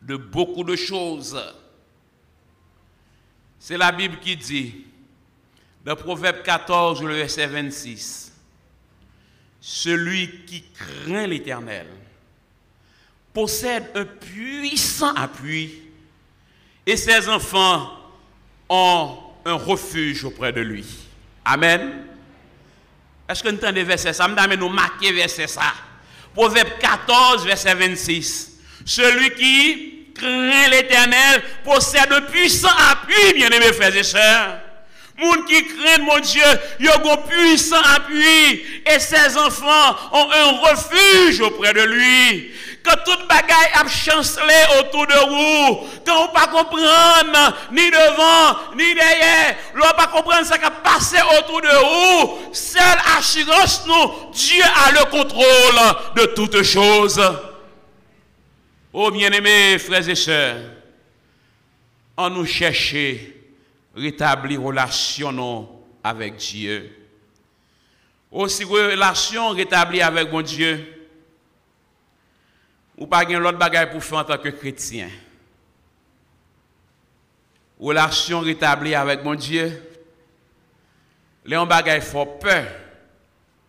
de 0.00 0.16
beaucoup 0.16 0.64
de 0.64 0.76
choses. 0.76 1.40
C'est 3.58 3.78
la 3.78 3.90
Bible 3.90 4.18
qui 4.20 4.36
dit, 4.36 4.86
dans 5.84 5.96
Proverbe 5.96 6.42
14, 6.42 7.02
le 7.02 7.14
verset 7.14 7.46
26, 7.46 8.32
Celui 9.60 10.44
qui 10.44 10.62
craint 10.72 11.26
l'Éternel 11.26 12.03
possède 13.34 13.84
un 13.96 14.04
puissant 14.04 15.12
appui 15.14 15.82
et 16.86 16.96
ses 16.96 17.28
enfants 17.28 17.90
ont 18.68 19.18
un 19.44 19.54
refuge 19.54 20.24
auprès 20.24 20.52
de 20.52 20.60
lui. 20.60 20.86
Amen. 21.44 22.04
Est-ce 23.28 23.42
que 23.42 23.48
nous 23.48 23.56
entendez 23.56 23.82
verset 23.82 24.12
ça? 24.12 24.28
Je 24.28 24.56
nous 24.56 24.68
marquer 24.68 25.12
verset 25.12 25.48
ça. 25.48 25.74
Proverbe 26.32 26.78
14, 26.78 27.44
verset 27.44 27.74
26. 27.74 28.60
Celui 28.84 29.30
qui 29.34 30.12
craint 30.14 30.68
l'éternel 30.68 31.42
possède 31.64 32.12
un 32.12 32.22
puissant 32.22 32.74
appui, 32.90 33.34
bien-aimés 33.34 33.72
frères 33.72 33.96
et 33.96 34.02
sœurs. 34.02 34.60
Moun 35.16 35.44
qui 35.44 35.64
craint 35.64 36.02
mon 36.02 36.18
Dieu, 36.18 36.42
il 36.80 36.88
a 36.88 36.96
un 36.96 37.16
puissant 37.18 37.80
appui 37.94 38.64
et 38.84 38.98
ses 38.98 39.36
enfants 39.36 39.96
ont 40.12 40.28
un 40.30 40.50
refuge 40.60 41.40
auprès 41.40 41.72
de 41.72 41.82
lui 41.82 42.50
quand 42.84 42.96
toute 43.04 43.26
bagaille 43.26 43.70
a 43.74 43.88
chancelé 43.88 44.54
autour 44.78 45.06
de 45.06 45.14
vous, 45.14 45.88
quand 46.06 46.24
on 46.24 46.28
pas 46.28 46.46
comprendre 46.48 47.56
ni 47.72 47.90
devant, 47.90 48.58
ni 48.76 48.94
derrière, 48.94 49.56
l'on 49.74 49.90
pas 49.96 50.06
comprendre 50.08 50.44
ce 50.44 50.52
qui 50.58 50.64
a 50.64 50.70
passé 50.70 51.16
autour 51.38 51.62
de 51.62 51.68
vous, 51.68 52.52
seule 52.52 52.98
assurance 53.18 53.86
nous, 53.86 54.32
Dieu 54.32 54.62
a 54.62 54.92
le 54.92 55.10
contrôle 55.10 55.44
de 56.14 56.26
toutes 56.34 56.62
choses. 56.62 57.20
Oh 58.92 59.10
bien-aimés 59.10 59.78
frères 59.78 60.08
et 60.08 60.14
sœurs, 60.14 60.56
on 62.18 62.30
nous 62.30 62.46
cherche 62.46 62.94
rétablir 63.94 64.62
relation 64.62 65.68
avec 66.02 66.36
Dieu. 66.36 66.90
Aussi 68.30 68.64
relation 68.64 69.50
rétablie 69.50 70.02
avec 70.02 70.30
mon 70.30 70.42
Dieu, 70.42 70.84
ou 72.96 73.06
pas 73.06 73.26
gen 73.26 73.38
l'autre 73.38 73.58
bagaille 73.58 73.90
pour 73.90 74.02
faire 74.02 74.18
en 74.18 74.24
tant 74.24 74.38
que 74.38 74.48
chrétien. 74.48 75.08
Relation 77.78 78.40
rétablie 78.40 78.94
avec 78.94 79.24
mon 79.24 79.34
Dieu. 79.34 79.82
Les 81.44 81.56
on 81.56 81.66
bagaille 81.66 82.00
font 82.00 82.26
peur 82.40 82.66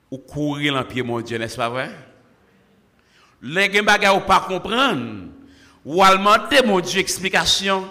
ou 0.09 0.17
courir 0.17 0.73
dans 0.75 0.83
pied 0.83 1.01
mon 1.03 1.19
Dieu, 1.21 1.37
n'est-ce 1.37 1.57
pas 1.57 1.69
vrai? 1.69 1.91
Les 3.41 3.71
gens 3.71 3.83
bagaille 3.83 4.15
ou 4.15 4.21
pas 4.21 4.41
comprendre 4.41 5.29
ou 5.83 6.03
alimenter 6.03 6.63
mon 6.63 6.79
Dieu 6.79 6.99
explication. 6.99 7.87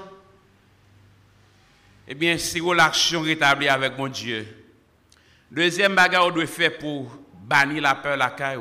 Eh 2.06 2.14
bien, 2.14 2.36
si 2.36 2.60
relation 2.60 3.22
rétablie 3.22 3.68
avec 3.68 3.96
mon 3.96 4.08
Dieu. 4.08 4.46
Deuxième 5.50 5.94
bagaille 5.94 6.20
on 6.22 6.30
doit 6.30 6.46
faire 6.46 6.76
pour 6.76 7.10
bannir 7.42 7.82
la 7.82 7.94
peur 7.94 8.16
la 8.16 8.30
caille, 8.30 8.58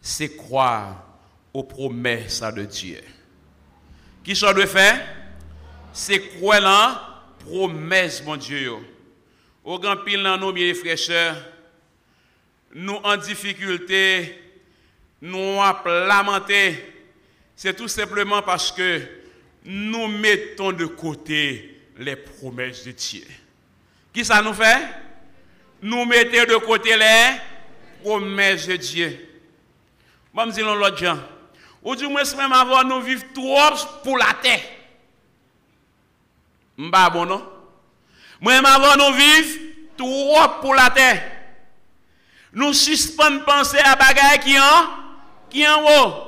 c'est 0.00 0.36
croire 0.36 1.02
aux 1.52 1.62
promesses 1.62 2.40
de 2.40 2.64
Dieu. 2.64 3.00
Qui 4.22 4.36
ça 4.36 4.52
doit 4.52 4.66
faire? 4.66 5.00
C'est 5.92 6.20
quoi 6.38 6.60
là? 6.60 7.22
Promesse, 7.38 8.22
mon 8.24 8.36
Dieu. 8.36 8.72
Au 9.64 9.78
grand 9.78 9.96
pile 9.98 10.22
dans 10.22 10.36
nos 10.36 10.52
bien 10.52 10.74
frères, 10.74 11.36
nous 12.74 12.98
en 13.02 13.16
difficulté, 13.16 14.38
nous 15.22 15.38
en 15.38 15.74
lamenté, 15.84 16.92
c'est 17.54 17.74
tout 17.74 17.88
simplement 17.88 18.42
parce 18.42 18.70
que 18.70 19.00
nous 19.64 20.08
mettons 20.08 20.72
de 20.72 20.84
côté 20.84 21.75
les 21.98 22.16
promesses 22.16 22.84
de 22.84 22.92
Dieu. 22.92 23.26
Qui 24.12 24.24
ça 24.24 24.42
nous 24.42 24.54
fait? 24.54 24.78
Nous 25.82 26.04
mettons 26.04 26.52
de 26.52 26.56
côté 26.56 26.96
les 26.96 27.36
promesses 28.02 28.66
de 28.66 28.76
Dieu. 28.76 29.28
Bon, 30.32 30.46
je 30.46 30.52
dis 30.52 30.60
l'autre 30.60 30.96
gens. 30.96 31.18
Ou 31.82 31.94
du 31.94 32.06
moins, 32.08 32.22
même 32.36 32.52
avant, 32.52 32.84
nous 32.84 33.00
vivons 33.00 33.24
trop 33.34 34.00
pour 34.02 34.18
la 34.18 34.34
terre. 34.42 34.60
M'ba 36.76 37.08
bon 37.10 37.24
non? 37.24 37.48
Moi, 38.40 38.54
avant 38.54 38.96
nous 38.96 39.16
vivre 39.16 39.58
trop 39.96 40.60
pour 40.60 40.74
la 40.74 40.90
terre. 40.90 41.32
Nous 42.52 42.72
suspendons 42.72 43.44
penser 43.44 43.78
à 43.78 43.96
bagaille 43.96 44.40
qui 44.40 44.58
en, 45.68 45.72
en 45.72 45.84
haut. 45.84 46.22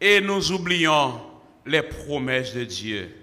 Et 0.00 0.20
nous 0.20 0.52
oublions 0.52 1.20
les 1.66 1.82
promesses 1.82 2.54
de 2.54 2.64
Dieu. 2.64 3.17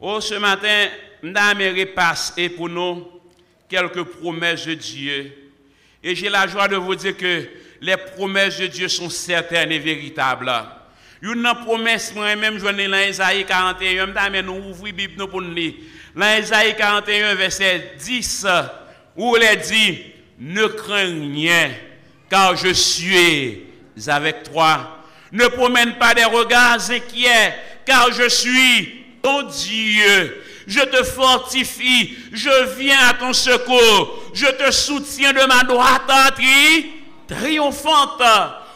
Oh, 0.00 0.18
ce 0.20 0.34
matin, 0.34 0.88
nous 1.22 1.32
repasse 1.32 2.32
et 2.38 2.48
pour 2.48 2.70
nous 2.70 3.06
quelques 3.68 4.02
promesses 4.02 4.66
de 4.66 4.72
Dieu. 4.74 5.32
Et 6.02 6.14
j'ai 6.14 6.30
la 6.30 6.46
joie 6.46 6.68
de 6.68 6.76
vous 6.76 6.94
dire 6.94 7.14
que 7.16 7.46
les 7.82 7.96
promesses 7.96 8.58
de 8.58 8.66
Dieu 8.66 8.88
sont 8.88 9.10
certaines 9.10 9.72
et 9.72 9.78
véritables. 9.78 10.50
Une 11.20 11.46
promesse, 11.66 12.14
moi-même, 12.14 12.58
je 12.58 12.64
vais 12.64 12.88
dans 12.88 12.96
Isaïe 12.96 13.44
41, 13.44 14.30
mais 14.30 14.42
nous 14.42 14.54
ouvrons 14.54 14.86
la 14.86 14.92
Bible 14.92 15.28
pour 15.28 15.42
nous 15.42 15.52
lire. 15.52 15.74
Dans 16.16 16.38
Isaïe 16.38 16.74
41, 16.74 17.34
verset 17.34 17.92
10, 17.98 18.46
où 19.16 19.36
il 19.36 19.42
est 19.42 19.56
dit, 19.56 19.98
ne 20.38 20.66
crains 20.66 21.04
rien, 21.04 21.72
car 22.30 22.56
je 22.56 22.72
suis 22.72 23.64
avec 24.06 24.44
toi. 24.44 25.04
Ne 25.30 25.46
promène 25.48 25.96
pas 25.96 26.14
des 26.14 26.24
regards 26.24 26.90
inquiets, 26.90 27.54
car 27.84 28.10
je 28.12 28.30
suis 28.30 28.99
ton 29.22 29.42
Dieu. 29.42 30.44
Je 30.66 30.80
te 30.80 31.02
fortifie, 31.02 32.16
je 32.32 32.76
viens 32.78 33.08
à 33.08 33.14
ton 33.14 33.32
secours, 33.32 34.22
je 34.32 34.46
te 34.46 34.70
soutiens 34.70 35.32
de 35.32 35.44
ma 35.46 35.64
droite 35.64 36.10
triomphante. 37.26 38.22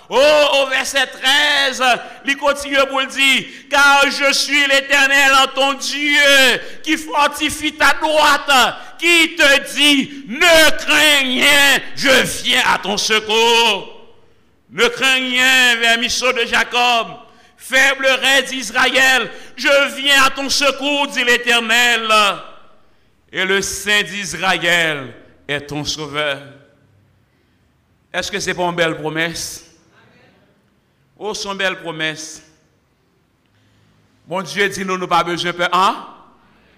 Oh, 0.08 0.44
au 0.60 0.66
verset 0.66 1.06
13, 1.06 1.82
il 2.26 2.36
continue 2.36 2.76
pour 2.88 3.00
le 3.00 3.06
dire, 3.06 3.44
car 3.70 4.04
je 4.10 4.32
suis 4.34 4.66
l'éternel 4.66 5.32
ton 5.54 5.72
Dieu, 5.74 6.60
qui 6.82 6.98
fortifie 6.98 7.72
ta 7.72 7.94
droite, 8.00 8.76
qui 8.98 9.34
te 9.34 9.74
dit, 9.74 10.24
ne 10.28 10.70
crains 10.76 11.22
rien, 11.22 11.80
je 11.96 12.42
viens 12.42 12.62
à 12.72 12.78
ton 12.78 12.98
secours. 12.98 13.90
Ne 14.70 14.88
crains 14.88 15.14
rien, 15.14 15.76
vermisseau 15.76 16.32
de 16.32 16.44
Jacob, 16.44 17.06
faible 17.64 18.06
rêve 18.06 18.48
d'Israël, 18.48 19.30
je 19.56 19.96
viens 19.96 20.22
à 20.24 20.30
ton 20.30 20.50
secours, 20.50 21.06
dit 21.08 21.24
l'Éternel. 21.24 22.08
Et 23.32 23.44
le 23.44 23.62
Saint 23.62 24.02
d'Israël 24.02 25.14
est 25.48 25.62
ton 25.62 25.84
sauveur. 25.84 26.42
Est-ce 28.12 28.30
que 28.30 28.38
c'est 28.38 28.54
pas 28.54 28.64
une 28.64 28.76
belle 28.76 28.96
promesse? 28.96 29.74
Oh, 31.16 31.32
son 31.32 31.54
belle 31.54 31.80
promesse. 31.80 32.42
Mon 34.28 34.42
Dieu 34.42 34.68
dit 34.68 34.84
nous, 34.84 34.98
nous 34.98 35.08
pas 35.08 35.24
besoin 35.24 35.52
de 35.52 35.68
hein? 35.72 36.06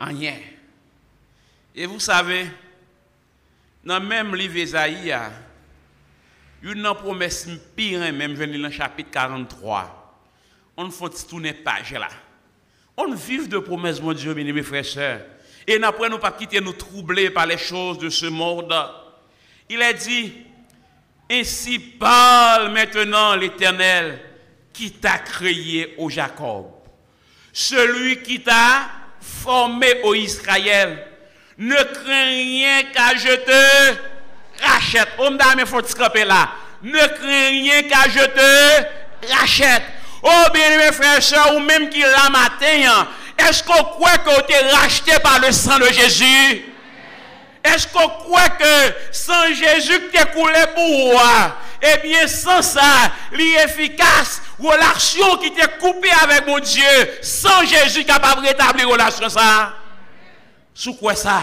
rien. 0.01 0.38
Et 1.75 1.87
vous 1.87 2.01
savez, 2.01 2.46
dans 3.85 4.01
même 4.01 4.35
livre 4.35 4.57
Isaïe, 4.57 5.14
une 6.62 6.94
promesse 6.94 7.49
pire, 7.75 8.01
même 8.12 8.35
venue 8.35 8.59
dans 8.59 8.68
le 8.68 8.72
chapitre 8.72 9.11
43. 9.11 9.95
On 10.77 10.91
faut 10.91 11.09
tourner 11.09 11.53
page 11.53 11.93
là. 11.93 12.09
On 12.97 13.12
vit 13.15 13.47
de 13.47 13.59
promesses, 13.59 14.01
mon 14.01 14.12
Dieu, 14.12 14.35
mes 14.35 14.62
frères 14.62 14.81
et 14.81 14.85
sœurs. 14.85 15.21
Et 15.67 15.79
n'après 15.79 16.09
nous 16.09 16.19
pas 16.19 16.33
quitter 16.33 16.61
nous 16.61 16.73
troubler 16.73 17.31
par 17.31 17.47
les 17.47 17.59
choses 17.59 17.99
de 17.99 18.09
ce 18.09 18.27
monde. 18.27 18.75
Il 19.69 19.83
a 19.83 19.93
dit, 19.93 20.33
ainsi 21.31 21.79
parle 21.79 22.71
maintenant 22.71 23.35
l'Éternel 23.35 24.21
qui 24.73 24.93
t'a 24.93 25.19
créé 25.19 25.95
au 25.99 26.09
Jacob. 26.09 26.67
Celui 27.53 28.23
qui 28.23 28.41
t'a 28.41 28.89
formé 29.21 30.01
au 30.03 30.15
Israël. 30.15 31.07
Ne 31.59 31.75
crains 31.75 32.27
rien 32.27 32.83
car 32.93 33.17
je 33.17 33.35
te 33.35 33.99
rachète. 34.62 35.09
On 35.19 35.31
me 35.31 35.65
faut 35.65 35.81
là. 35.81 36.51
Ne 36.83 37.07
crains 37.07 37.49
rien 37.49 37.83
car 37.85 38.05
je 38.11 38.25
te 38.25 39.33
rachète. 39.33 39.83
Oh 40.22 40.44
bien 40.52 40.76
mes 40.79 40.92
frères 40.92 41.18
et 41.18 41.55
ou 41.55 41.61
même 41.61 41.88
qui 41.88 42.00
la 42.00 42.31
matin, 42.31 42.66
hein, 42.88 43.09
est-ce 43.38 43.62
qu'on 43.62 43.85
croit 43.85 44.18
que 44.18 44.46
tu 44.46 44.52
es 44.52 44.70
racheté 44.70 45.12
par 45.22 45.38
le 45.40 45.52
sang 45.52 45.79
de 45.79 45.87
Jésus? 45.92 46.64
Est-ce 47.62 47.88
qu'on 47.88 48.09
croit 48.09 48.48
que 48.48 48.94
sans 49.12 49.48
Jésus 49.48 50.09
qui 50.11 50.16
est 50.16 50.33
coulé 50.33 50.64
pour 50.74 51.12
moi, 51.12 51.57
eh 51.83 51.98
bien 52.07 52.26
sans 52.26 52.62
ça, 52.62 53.11
l'efficace 53.33 54.40
relation 54.59 55.37
qui 55.37 55.52
t'est 55.52 55.79
coupée 55.79 56.12
avec 56.22 56.46
mon 56.46 56.59
Dieu, 56.61 56.83
sans 57.22 57.64
Jésus 57.66 58.05
capable 58.05 58.42
de 58.42 58.48
rétablir 58.48 58.88
relation 58.88 59.29
ça? 59.29 59.74
Sous 60.72 60.94
quoi 60.94 61.14
ça? 61.14 61.42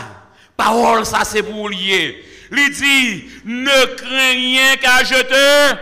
Parole 0.55 1.05
ça 1.05 1.21
c'est 1.23 1.43
pour 1.43 1.69
lier. 1.69 2.23
Il 2.51 2.71
dit, 2.71 3.29
ne 3.45 3.85
crains 3.95 4.31
rien 4.31 4.75
car 4.77 5.03
je 5.03 5.21
te 5.21 5.75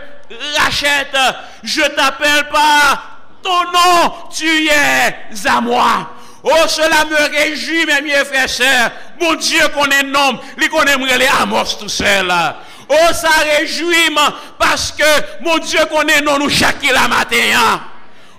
rachète. 0.58 1.16
Je 1.62 1.82
t'appelle 1.82 2.48
pas 2.50 3.02
ton 3.42 3.64
nom, 3.64 4.12
tu 4.34 4.68
es 4.68 5.48
à 5.48 5.60
moi. 5.60 6.10
Oh, 6.44 6.66
cela 6.66 7.04
me 7.04 7.36
réjouit, 7.36 7.86
mes 7.86 8.02
miens 8.02 8.24
frères 8.24 8.44
et 8.44 8.48
sœurs. 8.48 8.90
Mon 9.20 9.34
Dieu 9.34 9.60
connaît 9.68 10.02
nom, 10.02 10.38
il 10.60 10.68
connaît 10.68 10.96
les 11.18 11.28
Amos 11.40 11.76
tout 11.78 11.88
seul. 11.88 12.32
Oh, 12.88 13.12
ça 13.12 13.30
réjouit 13.58 14.10
parce 14.58 14.92
que 14.92 15.04
mon 15.42 15.58
Dieu 15.58 15.80
connaît 15.90 16.20
non 16.20 16.38
nous 16.38 16.50
chaque 16.50 16.82
matin. 17.08 17.36
Hein. 17.54 17.80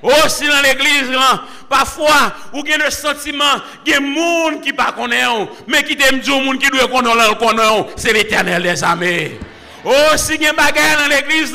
Oh, 0.01 0.12
si 0.27 0.45
dans 0.45 0.62
l'église, 0.62 1.15
hein, 1.17 1.41
parfois, 1.69 2.34
ou 2.51 2.60
a 2.60 2.77
le 2.77 2.91
sentiment, 2.91 3.45
il 3.86 3.93
y 3.93 3.95
a 3.95 3.99
des 4.01 4.06
gens 4.06 4.60
qui 4.62 4.73
ne 4.73 4.91
connaissent 4.91 5.47
pas, 5.47 5.53
mais 5.65 5.84
qui 5.84 5.95
t'aiment 5.95 6.19
dire, 6.19 6.39
monde 6.41 6.60
qui 6.60 6.69
doit 6.69 6.88
connaître, 6.89 7.88
c'est 7.95 8.12
l'éternel 8.12 8.63
des 8.63 8.84
armées. 8.84 9.39
Oh, 9.85 9.91
si 10.15 10.37
y 10.37 10.47
a 10.47 10.53
dans 10.53 11.09
l'église, 11.09 11.53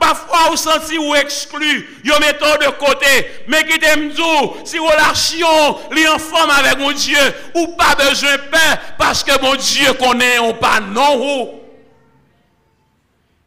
parfois 0.00 0.50
vous 0.50 0.56
sentez 0.56 0.98
ou 0.98 1.14
exclu, 1.14 2.00
vous 2.04 2.18
mettez 2.18 2.66
de 2.66 2.70
côté, 2.72 3.44
mais 3.46 3.64
qui 3.64 3.78
t'aime 3.78 4.12
si 4.64 4.80
relation 4.80 5.78
est 5.96 6.08
en 6.08 6.18
forme 6.18 6.50
avec 6.50 6.78
mon 6.78 6.90
Dieu, 6.90 7.16
ou 7.54 7.68
pas 7.76 7.94
besoin 7.94 8.32
de 8.32 8.42
paix, 8.50 8.80
parce 8.98 9.22
que 9.22 9.40
mon 9.40 9.54
Dieu 9.54 9.92
connaît, 9.92 10.40
ou 10.40 10.54
pas 10.54 10.80
non. 10.80 11.60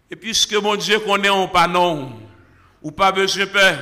Et 0.09 0.15
puisque 0.15 0.53
mon 0.53 0.77
Dieu 0.77 0.99
connaît, 0.99 1.29
ou 1.29 1.47
pas 1.47 1.67
non, 1.67 2.13
ou. 2.81 2.91
Pas 2.91 3.11
besoin 3.11 3.45
de 3.45 3.49
paix, 3.49 3.75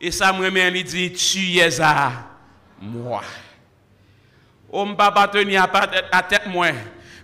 et 0.00 0.10
ça 0.10 0.32
me 0.32 0.44
remet, 0.44 0.68
il 0.74 0.84
dit, 0.84 1.12
tu 1.12 1.58
es 1.58 1.80
à 1.80 2.10
moi. 2.80 3.22
On 4.72 4.86
ne 4.86 4.94
peut 4.94 5.14
pas 5.14 5.28
tenir 5.28 5.68
à 6.10 6.22
tête 6.24 6.46
moi, 6.46 6.72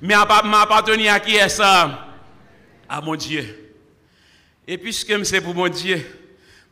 mais 0.01 0.15
m'appartenir 0.15 1.15
à 1.15 1.19
qui 1.19 1.35
est 1.35 1.49
ça? 1.49 2.07
À 2.91 3.01
mon 3.01 3.15
Dieu. 3.15 3.73
Et 4.67 4.77
puisque 4.77 5.25
c'est 5.25 5.41
pour 5.41 5.55
mon 5.55 5.69
Dieu, 5.69 6.05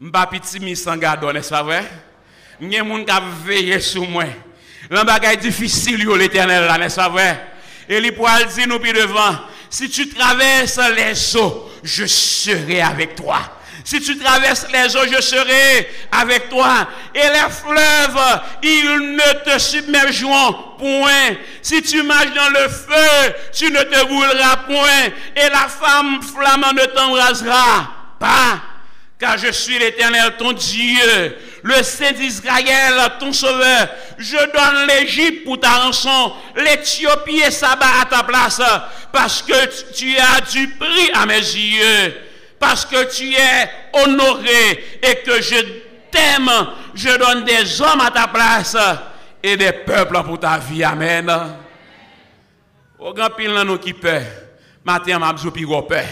je 0.01 0.05
ne 0.07 0.11
pas 0.11 0.27
petit 0.27 0.77
sans 0.77 0.97
garde, 0.97 1.25
n'est-ce 1.33 1.51
pas 1.51 1.63
vrai? 1.63 1.85
Je 2.61 2.67
suis 2.67 2.79
un 2.79 3.01
qui 3.49 3.81
sur 3.81 4.09
moi. 4.09 4.25
C'est 4.91 5.37
difficile, 5.37 6.09
l'éternel, 6.09 6.69
n'est-ce 6.79 6.97
pas 6.97 7.09
vrai? 7.09 7.47
Et 7.89 7.99
il 7.99 8.15
pourra 8.15 8.43
dire 8.43 8.67
nous 8.67 8.79
devant, 8.79 9.39
si 9.71 9.89
tu 9.89 10.09
traverses 10.09 10.81
les 10.97 11.37
eaux, 11.37 11.71
je 11.85 12.05
serai 12.05 12.81
avec 12.81 13.15
toi. 13.15 13.58
Si 13.89 14.03
tu 14.03 14.19
traverses 14.19 14.67
les 14.71 14.95
eaux, 14.99 15.07
je 15.11 15.19
serai 15.19 15.89
avec 16.13 16.51
toi. 16.51 16.87
Et 17.15 17.21
les 17.21 17.51
fleuves, 17.51 18.41
ils 18.63 19.17
ne 19.17 19.45
te 19.45 19.59
submergeront 19.59 20.53
point. 20.79 21.35
Si 21.63 21.81
tu 21.81 22.03
marches 22.03 22.35
dans 22.35 22.51
le 22.51 22.69
feu, 22.69 23.35
tu 23.51 23.73
ne 23.73 23.81
te 23.81 24.05
brûleras 24.05 24.57
point. 24.67 25.07
Et 25.35 25.49
la 25.49 25.69
femme 25.69 26.21
flamme 26.21 26.67
ne 26.77 26.85
t'embrasera 26.85 27.91
pas. 28.21 28.61
Car 29.19 29.39
je 29.39 29.53
suis 29.53 29.79
l'Éternel, 29.79 30.35
ton 30.39 30.53
Dieu, 30.53 31.39
le 31.63 31.83
Saint 31.83 32.13
d'Israël, 32.13 32.93
ton 33.19 33.33
Sauveur. 33.33 33.89
Je 34.19 34.37
donne 34.37 34.87
l'Égypte 34.87 35.47
pour 35.47 35.61
ta 35.61 35.71
rançon, 35.71 36.35
l'Éthiopie 36.57 37.41
et 37.41 37.51
Saba 37.51 37.87
à 38.03 38.05
ta 38.05 38.23
place, 38.23 38.61
parce 39.11 39.41
que 39.41 39.95
tu 39.95 40.15
as 40.19 40.43
du 40.43 40.69
prix 40.75 41.11
à 41.15 41.25
mes 41.25 41.39
yeux 41.39 42.28
parce 42.59 42.85
que 42.85 43.05
tu 43.15 43.33
es 43.35 43.71
honoré 43.93 44.99
et 45.03 45.17
que 45.25 45.41
je 45.41 45.57
t'aime, 46.11 46.51
je 46.95 47.17
donne 47.17 47.45
des 47.45 47.81
hommes 47.81 48.01
à 48.01 48.11
ta 48.11 48.27
place 48.29 48.77
et 49.43 49.57
des 49.57 49.73
peuples 49.73 50.23
pour 50.25 50.41
ta 50.41 50.59
vie. 50.59 50.83
Amen. 50.85 51.33
Au 52.99 53.13
grand 53.13 53.31
pile 53.31 53.55
nous 53.65 53.79
qui 53.79 53.93
paix, 53.93 54.23
matin 54.85 55.19
m'a 55.19 55.33
de 55.33 55.81
paix. 55.83 56.07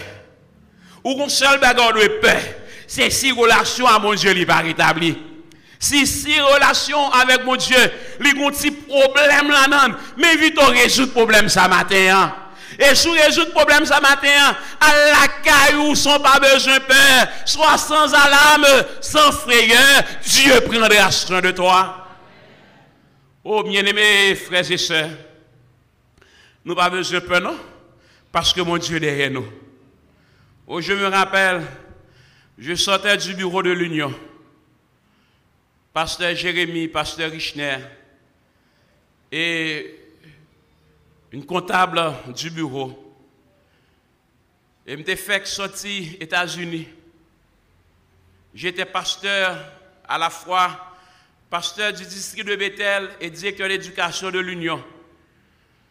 Ou 1.02 1.14
qu'on 1.14 1.28
seul 1.28 1.58
bagarre 1.60 1.92
de 1.92 2.06
paix, 2.20 2.58
c'est 2.86 3.10
si 3.10 3.32
relation 3.32 3.86
à 3.86 3.98
mon 3.98 4.14
Dieu 4.14 4.32
n'est 4.32 4.46
pas 4.46 4.58
rétablie. 4.58 5.18
Si 5.78 6.06
si 6.06 6.40
relation 6.40 7.10
avec 7.12 7.44
mon 7.44 7.56
Dieu, 7.56 7.76
il 8.20 8.26
y 8.26 8.42
a 8.42 8.46
un 8.46 8.50
petit 8.50 8.70
problème 8.70 9.52
mais 10.16 10.36
vite 10.36 10.58
on 10.60 10.66
résout 10.66 11.02
le 11.02 11.08
problème 11.10 11.48
ça 11.48 11.68
matin. 11.68 11.96
Hein. 12.10 12.34
Et 12.78 12.94
sous 12.94 13.12
résoudre 13.12 13.52
problème 13.52 13.86
ce 13.86 14.00
matin, 14.00 14.56
à 14.80 14.92
la 14.92 15.28
caillou, 15.42 15.94
sans 15.94 16.20
pas 16.20 16.38
besoin 16.38 16.78
de 16.78 16.84
peur, 16.84 17.28
soit 17.44 17.78
sans 17.78 18.12
alarme, 18.12 18.66
sans 19.00 19.32
frayeur, 19.32 20.02
Dieu 20.24 20.60
prendra 20.62 21.10
soin 21.10 21.40
de 21.40 21.52
toi. 21.52 22.06
Oh, 23.44 23.62
bien-aimés 23.62 24.34
frères 24.34 24.70
et 24.70 24.76
sœurs, 24.76 25.10
nous 26.64 26.74
pas 26.74 26.90
besoin 26.90 27.20
de 27.20 27.24
peur, 27.24 27.40
non? 27.40 27.58
Parce 28.32 28.52
que 28.52 28.60
mon 28.60 28.76
Dieu 28.76 28.96
est 28.96 29.00
derrière 29.00 29.30
nous. 29.30 29.46
Oh, 30.66 30.80
je 30.80 30.92
me 30.92 31.06
rappelle, 31.06 31.62
je 32.58 32.74
sortais 32.74 33.16
du 33.16 33.34
bureau 33.34 33.62
de 33.62 33.70
l'Union. 33.70 34.12
Pasteur 35.92 36.34
Jérémy, 36.34 36.88
pasteur 36.88 37.30
Richner 37.30 37.78
et 39.32 40.05
une 41.36 41.44
comptable 41.44 42.14
du 42.34 42.48
bureau. 42.48 43.14
Et 44.86 44.96
me 44.96 45.04
fait 45.04 45.46
sortir 45.46 46.14
États-Unis. 46.18 46.88
J'étais 48.54 48.86
pasteur 48.86 49.62
à 50.08 50.16
la 50.16 50.30
fois 50.30 50.94
pasteur 51.50 51.92
du 51.92 52.04
district 52.04 52.46
de 52.46 52.56
Bethel 52.56 53.10
et 53.20 53.28
directeur 53.28 53.68
d'éducation 53.68 54.30
de 54.30 54.38
l'Union. 54.38 54.82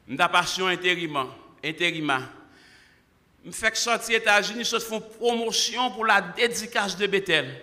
Nous 0.07 0.17
passion 0.17 0.65
intérim, 0.65 1.27
intérima. 1.63 2.21
Je 3.45 3.51
fais 3.51 3.75
sortir 3.75 4.17
États-Unis, 4.17 4.63
je 4.63 4.79
font 4.79 4.99
promotion 4.99 5.91
pour 5.91 6.07
la 6.07 6.21
dédicace 6.21 6.97
de 6.97 7.05
Bethel. 7.05 7.61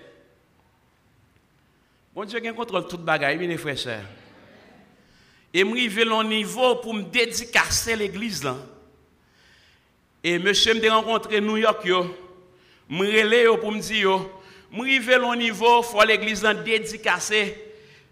Bon 2.15 2.25
Dieu, 2.25 2.41
il 2.41 2.53
contrôle 2.53 2.87
toute 2.87 3.03
bagaille, 3.03 3.39
mes 3.39 3.57
frères 3.57 3.75
et 3.75 3.77
sœurs. 3.77 4.22
Et 5.55 5.65
je 5.65 5.91
suis 5.91 6.09
au 6.09 6.25
niveau 6.25 6.77
pour 6.77 6.95
me 6.95 7.03
dédicacer 7.03 7.95
l'église. 7.95 8.49
Et 10.25 10.39
monsieur 10.39 10.75
me 10.75 10.91
rencontré 10.91 11.37
à 11.37 11.41
New 11.41 11.57
York, 11.57 11.81
je 11.85 11.93
me 12.89 13.57
pour 13.59 13.73
me 13.73 13.81
dire, 13.81 14.21
je 14.73 15.03
suis 15.03 15.15
au 15.15 15.37
niveau 15.37 15.83
pour 15.83 16.03
l'église 16.05 16.43
dédicacer, 16.65 17.57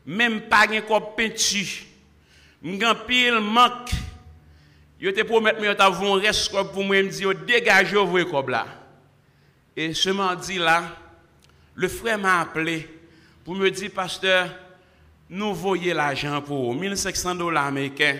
même 0.04 0.42
pas 0.42 0.66
de 0.66 0.80
peinture. 1.16 1.66
Je 2.62 2.94
pile 3.06 3.40
manque. 3.40 3.90
Je 5.00 5.08
te 5.10 5.22
promets 5.22 5.54
que 5.54 5.64
je 5.64 5.70
un 5.70 6.20
reste 6.20 6.52
pour 6.72 6.84
moi 6.84 7.02
me 7.02 7.08
dire, 7.08 7.34
dégagez 7.34 7.96
vos 7.96 8.24
comme 8.26 8.50
là. 8.50 8.66
Et 9.74 9.94
ce 9.94 10.10
mardi 10.10 10.58
là, 10.58 10.94
le 11.74 11.88
frère 11.88 12.18
m'a 12.18 12.40
appelé 12.40 12.86
pour 13.42 13.54
me 13.54 13.70
dire, 13.70 13.90
pasteur, 13.92 14.50
nous 15.30 15.54
voyons 15.54 15.94
l'argent 15.94 16.42
pour 16.42 16.74
1500 16.74 17.36
dollars 17.36 17.66
américains. 17.66 18.18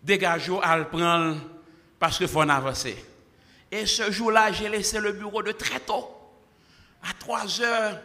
Dégagez 0.00 0.56
à 0.62 0.78
le 0.78 0.84
prendre 0.84 1.36
parce 1.98 2.18
qu'il 2.18 2.28
faut 2.28 2.40
avancer. 2.40 2.96
Et 3.70 3.84
ce 3.84 4.12
jour-là, 4.12 4.52
j'ai 4.52 4.68
laissé 4.68 5.00
le 5.00 5.12
bureau 5.12 5.42
de 5.42 5.50
très 5.50 5.80
tôt, 5.80 6.08
à 7.02 7.12
3 7.18 7.60
heures. 7.62 8.00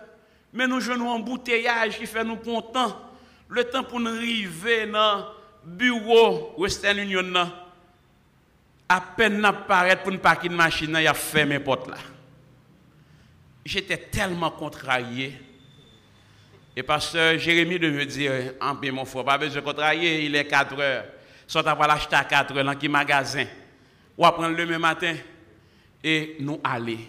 Mais 0.51 0.65
nous 0.65 0.79
jouons 0.79 1.13
un 1.13 1.19
bouteillage 1.19 1.99
qui 1.99 2.07
fait 2.07 2.23
nous 2.23 2.37
temps. 2.37 2.99
Le 3.47 3.63
temps 3.65 3.83
pour 3.83 3.99
nous 3.99 4.09
arriver 4.09 4.87
dans 4.87 5.17
le 5.63 5.71
bureau 5.71 6.55
Western 6.57 6.97
Union. 6.97 7.51
À 8.87 9.01
peine 9.01 9.45
apparaître 9.45 10.01
pour 10.01 10.11
ne 10.11 10.17
pas 10.17 10.39
une 10.43 10.55
machine, 10.55 10.97
il 10.99 11.05
a 11.05 11.13
fermé 11.13 11.59
mes 11.59 11.63
portes 11.63 11.87
là. 11.87 11.97
J'étais 13.63 13.97
tellement 13.97 14.49
contrarié. 14.49 15.39
Et 16.75 16.84
pasteur 16.84 17.38
Jérémie 17.38 17.79
de 17.79 17.89
me 17.89 18.05
dire, 18.05 18.53
en 18.62 18.75
paix 18.75 18.91
mon 18.91 19.05
frère, 19.05 19.25
pas 19.25 19.38
besoin 19.38 19.62
de 19.62 19.65
contrarier, 19.65 20.25
il 20.25 20.36
est 20.36 20.45
4 20.47 20.79
heures. 20.79 21.05
Soit 21.47 21.67
à 21.67 21.88
l'acheter 21.88 22.15
à 22.15 22.23
4 22.23 22.55
heures 22.55 22.63
dans 22.63 22.73
le 22.79 22.89
magasin. 22.89 23.45
Ou 24.17 24.25
à 24.25 24.32
prendre 24.32 24.55
le 24.55 24.65
même 24.65 24.82
matin 24.82 25.15
et 26.03 26.38
nous 26.39 26.60
aller. 26.63 26.99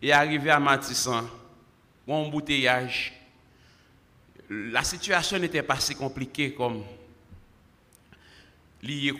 Et 0.00 0.12
arriver 0.12 0.50
à 0.50 0.58
Matissan, 0.58 1.28
bon 2.06 2.26
embouteillage. 2.26 3.12
La 4.48 4.82
situation 4.82 5.38
n'était 5.38 5.62
pas 5.62 5.78
si 5.78 5.94
compliquée 5.94 6.52
comme 6.52 6.82
lié. 8.82 9.14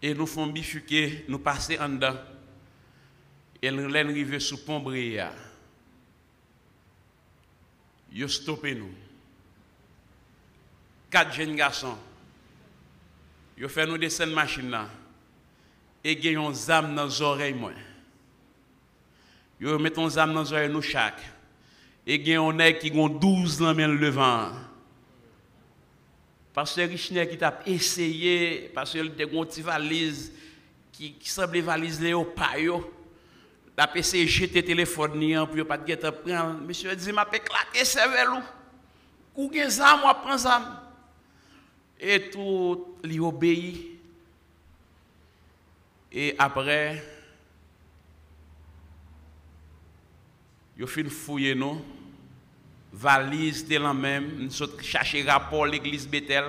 Et 0.00 0.14
nous 0.14 0.26
faisons 0.26 0.46
bifurquer, 0.46 1.24
nous 1.28 1.38
passer 1.38 1.78
en 1.78 1.88
dedans. 1.88 2.16
Et 3.60 3.70
nous 3.70 3.94
arrivons 3.94 4.40
sous 4.40 4.64
pont. 4.64 4.84
Ils 8.12 8.24
ont 8.24 8.28
stoppé 8.28 8.74
nous. 8.74 8.90
Quatre 11.10 11.32
jeunes 11.32 11.56
garçons. 11.56 11.96
Ils 13.56 13.64
ont 13.64 13.68
fait 13.68 13.86
nous 13.86 13.98
descendre 13.98 14.34
machine 14.34 14.70
là. 14.70 14.88
Et 16.04 16.12
ils 16.12 16.38
ont 16.38 16.50
des 16.50 16.70
dans 16.94 17.06
les 17.06 17.22
oreilles. 17.22 17.56
Ils 19.60 19.66
ont 19.66 19.78
mis 19.78 19.90
des 19.90 20.18
âmes 20.18 20.34
dans 20.34 20.42
les 20.42 20.52
oreilles 20.52 20.70
nous 20.70 20.82
chaque. 20.82 21.20
Et 22.06 22.16
ils 22.16 22.38
ont 22.38 22.52
des 22.52 22.78
qui 22.78 22.90
ont 22.92 23.08
12 23.08 23.62
ans 23.62 23.74
le 23.74 23.96
levant. 23.96 24.52
Parce 26.54 26.74
que 26.74 26.80
Richner 26.80 27.28
qui 27.28 27.42
a 27.44 27.60
essayé, 27.66 28.70
parce 28.74 28.92
qu'il 28.92 29.00
a 29.00 29.04
une 29.04 29.12
petite 29.12 29.64
valise 29.64 30.32
qui, 30.92 31.12
qui 31.12 31.28
semblait 31.28 31.60
valise 31.60 32.00
léopard 32.00 32.56
la 33.78 33.86
PC 33.86 34.26
jeté 34.26 34.60
téléphone 34.64 35.46
pour 35.46 35.64
pas 35.64 35.78
de 35.78 36.10
prendre. 36.10 36.60
Monsieur 36.66 36.96
dit 36.96 37.12
m'a 37.12 37.24
éclaté 37.32 37.84
cerveau. 37.84 38.42
Ou 39.36 39.48
gen 39.54 39.70
zam 39.70 40.00
moi 40.00 40.14
prend 40.14 40.36
zam. 40.36 40.64
Et 42.00 42.28
tout 42.28 42.96
lui 43.04 43.20
obéit. 43.20 44.00
Et 46.10 46.34
après 46.36 47.04
yo 50.76 50.88
fin 50.88 51.08
fouiller 51.08 51.54
nous 51.54 51.80
valise 52.92 53.64
de 53.64 53.78
la 53.78 53.94
même, 53.94 54.40
nous 54.40 54.82
chercher 54.82 55.22
rapport 55.22 55.66
l'église 55.66 56.08
Bethel. 56.08 56.46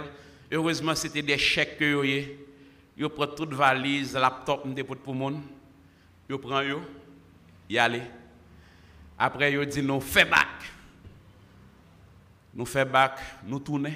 Heureusement 0.51 0.95
c'était 0.95 1.21
des 1.21 1.37
chèques 1.37 1.77
que 1.77 1.85
yo 1.85 2.03
yo 2.97 3.07
prend 3.07 3.27
toute 3.27 3.53
valise, 3.53 4.15
laptop 4.15 4.63
pour 4.83 4.97
tout 4.97 5.11
le 5.11 5.19
monde. 5.19 5.41
Yo 6.27 6.39
prend 6.39 6.63
yo 6.63 6.81
y 7.69 7.77
aller. 7.77 8.01
Après, 9.17 9.53
il 9.53 9.65
dit 9.67 9.83
nous 9.83 10.01
fait 10.01 10.25
bac. 10.25 10.47
Nous 12.53 12.65
fait 12.65 12.85
bac, 12.85 13.19
nous 13.43 13.59
tournons. 13.59 13.93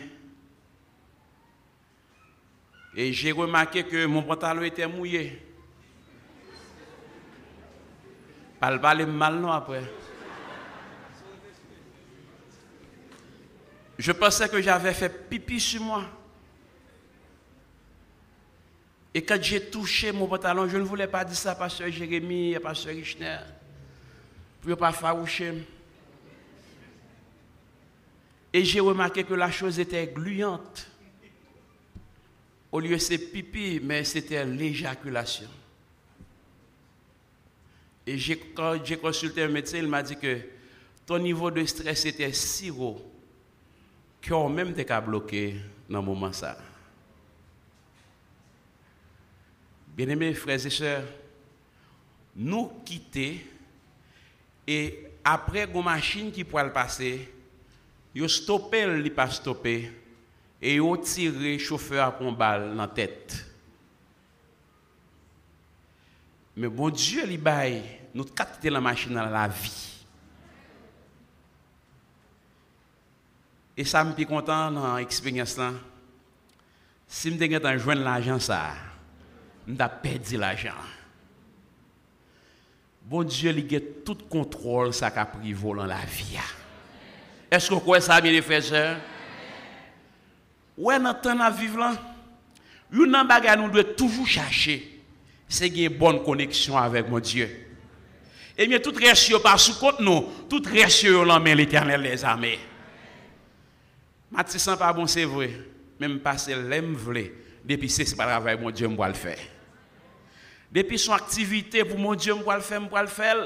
Et 2.95 3.11
j'ai 3.11 3.31
remarqué 3.31 3.83
que 3.83 4.05
mon 4.05 4.21
pantalon 4.21 4.61
était 4.61 4.85
mouillé. 4.85 5.41
Pas 8.59 8.77
mal 8.77 9.35
non 9.35 9.51
après. 9.51 9.83
Je 13.97 14.11
pensais 14.11 14.47
que 14.47 14.61
j'avais 14.61 14.93
fait 14.93 15.09
pipi 15.09 15.59
sur 15.59 15.81
moi. 15.81 16.03
Et 19.13 19.23
quand 19.23 19.41
j'ai 19.41 19.69
touché 19.69 20.11
mon 20.11 20.27
pantalon, 20.27 20.67
je 20.67 20.77
ne 20.77 20.83
voulais 20.83 21.07
pas 21.07 21.23
dire 21.25 21.35
ça 21.35 21.51
à 21.51 21.55
Pasteur 21.55 21.91
Jérémie, 21.91 22.55
à 22.55 22.59
Pasteur 22.59 22.93
Richner 22.93 23.39
pour 24.63 24.69
ne 24.69 24.75
pas 24.75 24.93
faroucher. 24.93 25.53
Et 28.53 28.63
j'ai 28.63 28.79
remarqué 28.79 29.25
que 29.25 29.33
la 29.33 29.51
chose 29.51 29.77
était 29.77 30.07
gluante. 30.07 30.87
Au 32.71 32.79
lieu 32.79 32.97
c'est 32.97 33.17
pipi, 33.17 33.81
mais 33.83 34.05
c'était 34.05 34.45
l'éjaculation. 34.45 35.49
Et 38.07 38.17
quand 38.55 38.77
j'ai 38.85 38.97
consulté 38.97 39.43
un 39.43 39.49
médecin, 39.49 39.79
il 39.79 39.87
m'a 39.87 40.01
dit 40.01 40.15
que 40.15 40.39
ton 41.05 41.19
niveau 41.19 41.51
de 41.51 41.65
stress 41.65 42.05
était 42.05 42.31
si 42.31 42.71
haut 42.71 43.01
qu'on 44.25 44.47
même 44.47 44.69
été 44.69 44.85
bloqué 45.05 45.57
dans 45.89 45.99
le 45.99 46.05
moment 46.05 46.31
ça. 46.31 46.57
Bien-aimés 49.89 50.33
frères 50.33 50.65
et 50.65 50.69
sœurs, 50.69 51.03
nous 52.37 52.71
quitter 52.85 53.45
et 54.67 55.07
après, 55.23 55.69
une 55.71 55.83
machine 55.83 56.31
qui 56.31 56.43
pourrait 56.43 56.65
le 56.65 56.73
passer, 56.73 57.29
ils 58.15 58.29
stoppé, 58.29 58.81
il 58.81 59.13
pas 59.13 59.29
stoppé, 59.29 59.91
et 60.61 60.75
ils 60.75 61.01
tiré 61.01 61.53
le 61.53 61.59
chauffeur 61.59 62.07
à 62.07 62.31
balle 62.31 62.69
dans 62.69 62.83
la 62.83 62.87
tête. 62.87 63.45
Mais 66.55 66.67
bon 66.67 66.89
Dieu, 66.89 67.23
il 67.27 67.41
bail, 67.41 67.81
nous 68.13 68.25
la 68.69 68.81
machine 68.81 69.13
dans 69.13 69.25
la 69.25 69.47
vie. 69.47 70.05
Et 73.75 73.83
ça 73.83 74.03
me 74.03 74.13
fait 74.13 74.25
content 74.25 74.69
dans 74.69 74.97
l'expérience. 74.97 75.59
Si 77.07 77.31
je 77.31 77.35
me 77.35 77.77
joindre 77.79 78.03
l'argent, 78.03 78.39
ça, 78.39 78.73
je 79.67 79.73
perdu 79.73 80.37
l'argent. 80.37 80.73
Bon 83.05 83.23
Dieu, 83.23 83.51
il 83.51 83.75
a 83.75 83.79
tout 84.05 84.17
contrôle 84.29 84.93
ça 84.93 85.07
a 85.07 85.25
pris 85.25 85.53
dans 85.53 85.85
la 85.85 85.97
vie. 85.97 86.37
Est-ce 87.51 87.69
que 87.69 87.73
vous 87.73 87.81
croyez 87.81 88.01
ça, 88.01 88.21
bien 88.21 88.41
frères 88.41 88.63
sœurs? 88.63 88.97
Ouais, 90.77 90.99
dans 90.99 91.09
le 91.09 91.21
temps 91.21 91.35
de 91.35 91.57
vivre 91.57 91.77
là, 91.77 91.93
une 92.91 93.11
nous 93.57 93.69
devons 93.69 93.93
toujours 93.95 94.25
chercher, 94.25 95.01
c'est 95.47 95.67
une 95.67 95.89
bonne 95.89 96.23
connexion 96.23 96.77
avec 96.77 97.07
mon 97.09 97.19
Dieu. 97.19 97.49
Et 98.57 98.67
bien, 98.67 98.79
tout 98.79 98.93
reste 98.95 99.37
pas 99.41 99.57
sous 99.57 99.77
compte 99.77 99.99
nous, 99.99 100.29
tout 100.49 100.63
reste 100.65 101.05
dans 101.05 101.39
main 101.39 101.55
l'éternel 101.55 102.01
les 102.01 102.23
armées. 102.23 102.59
Matissan 104.31 104.77
pas 104.77 104.93
bon, 104.93 105.05
c'est 105.05 105.25
vrai. 105.25 105.51
Même 105.99 106.19
passer 106.19 106.55
l'aime. 106.55 106.97
Depuis 107.63 107.89
c'est 107.89 108.15
pas 108.15 108.25
travail, 108.25 108.57
mon 108.59 108.71
Dieu, 108.71 108.87
moi 108.87 109.07
le 109.07 109.13
faire. 109.13 109.37
Depuis 110.73 110.97
son 110.97 111.13
activité 111.13 111.83
pour 111.83 111.99
mon 111.99 112.15
Dieu, 112.15 112.33
moi 112.33 112.55
le 112.55 112.61
faire, 112.61 112.81
moi 112.81 113.03
le 113.03 113.07
faire. 113.07 113.37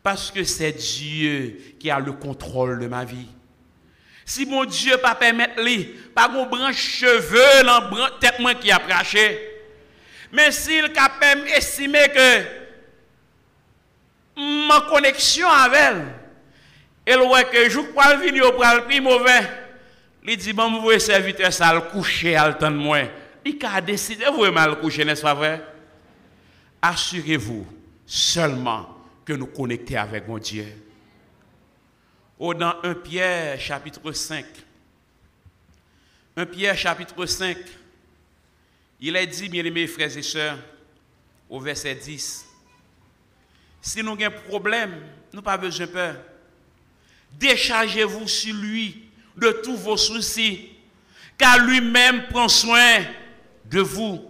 Parce 0.00 0.30
que 0.30 0.44
c'est 0.44 0.70
Dieu 0.70 1.58
qui 1.80 1.90
a 1.90 1.98
le 1.98 2.12
contrôle 2.12 2.78
de 2.78 2.86
ma 2.86 3.04
vie. 3.04 3.26
Si 4.24 4.46
mon 4.46 4.64
Dieu 4.64 4.96
pas 4.98 5.16
permettre 5.16 5.60
lui, 5.60 5.84
pas 6.14 6.28
mon 6.28 6.46
branche 6.46 6.76
cheveux 6.76 7.64
dans 7.64 7.90
tête 8.20 8.38
moi 8.38 8.54
qui 8.54 8.70
a 8.70 8.78
craché. 8.78 9.40
Mais 10.30 10.52
s'il 10.52 10.92
capable 10.92 11.48
estimer 11.48 12.08
que 12.14 12.42
ma 14.68 14.82
connexion 14.82 15.48
avec 15.48 15.80
elle, 15.80 16.04
elle 17.06 17.20
voit 17.26 17.42
que 17.42 17.68
je 17.68 17.80
crois 17.80 18.14
venir 18.14 18.46
au 18.46 18.52
plus 18.86 19.00
mauvais. 19.00 19.50
Il 20.24 20.36
dit, 20.36 20.52
bon, 20.52 20.80
vous 20.80 20.98
serviteur 21.00 21.52
ça 21.52 21.74
le 21.74 21.80
coucher 21.80 22.36
à 22.36 22.48
le 22.48 22.54
temps 22.54 22.70
de. 22.70 23.10
Il 23.44 23.58
a 23.64 23.80
décidé 23.80 24.26
de 24.26 24.50
mal 24.50 24.78
coucher, 24.78 25.04
n'est-ce 25.04 25.22
pas 25.22 25.34
vrai? 25.34 25.75
Assurez-vous 26.88 27.66
seulement 28.06 28.86
que 29.24 29.32
nous 29.32 29.46
connectons 29.46 29.96
avec 29.96 30.28
mon 30.28 30.38
Dieu. 30.38 30.66
Au 32.38 32.54
dans 32.54 32.80
1 32.80 32.94
Pierre 32.94 33.60
chapitre 33.60 34.12
5. 34.12 34.44
1 36.36 36.46
Pierre 36.46 36.78
chapitre 36.78 37.26
5. 37.26 37.56
Il 39.00 39.16
est 39.16 39.26
dit, 39.26 39.48
bien 39.48 39.64
aimés 39.64 39.88
frères 39.88 40.16
et 40.16 40.22
sœurs, 40.22 40.58
au 41.50 41.58
verset 41.58 41.96
10. 41.96 42.46
Si 43.80 44.00
nous 44.04 44.12
avons 44.12 44.24
un 44.24 44.30
problème, 44.30 44.92
nous 44.92 45.40
n'avons 45.40 45.42
pas 45.42 45.56
besoin 45.56 45.86
de 45.86 45.90
peur. 45.90 46.16
Déchargez-vous 47.32 48.28
sur 48.28 48.54
lui 48.54 49.08
de 49.36 49.60
tous 49.64 49.76
vos 49.76 49.96
soucis, 49.96 50.68
car 51.36 51.58
lui-même 51.58 52.28
prend 52.28 52.48
soin 52.48 53.00
de 53.64 53.80
vous. 53.80 54.25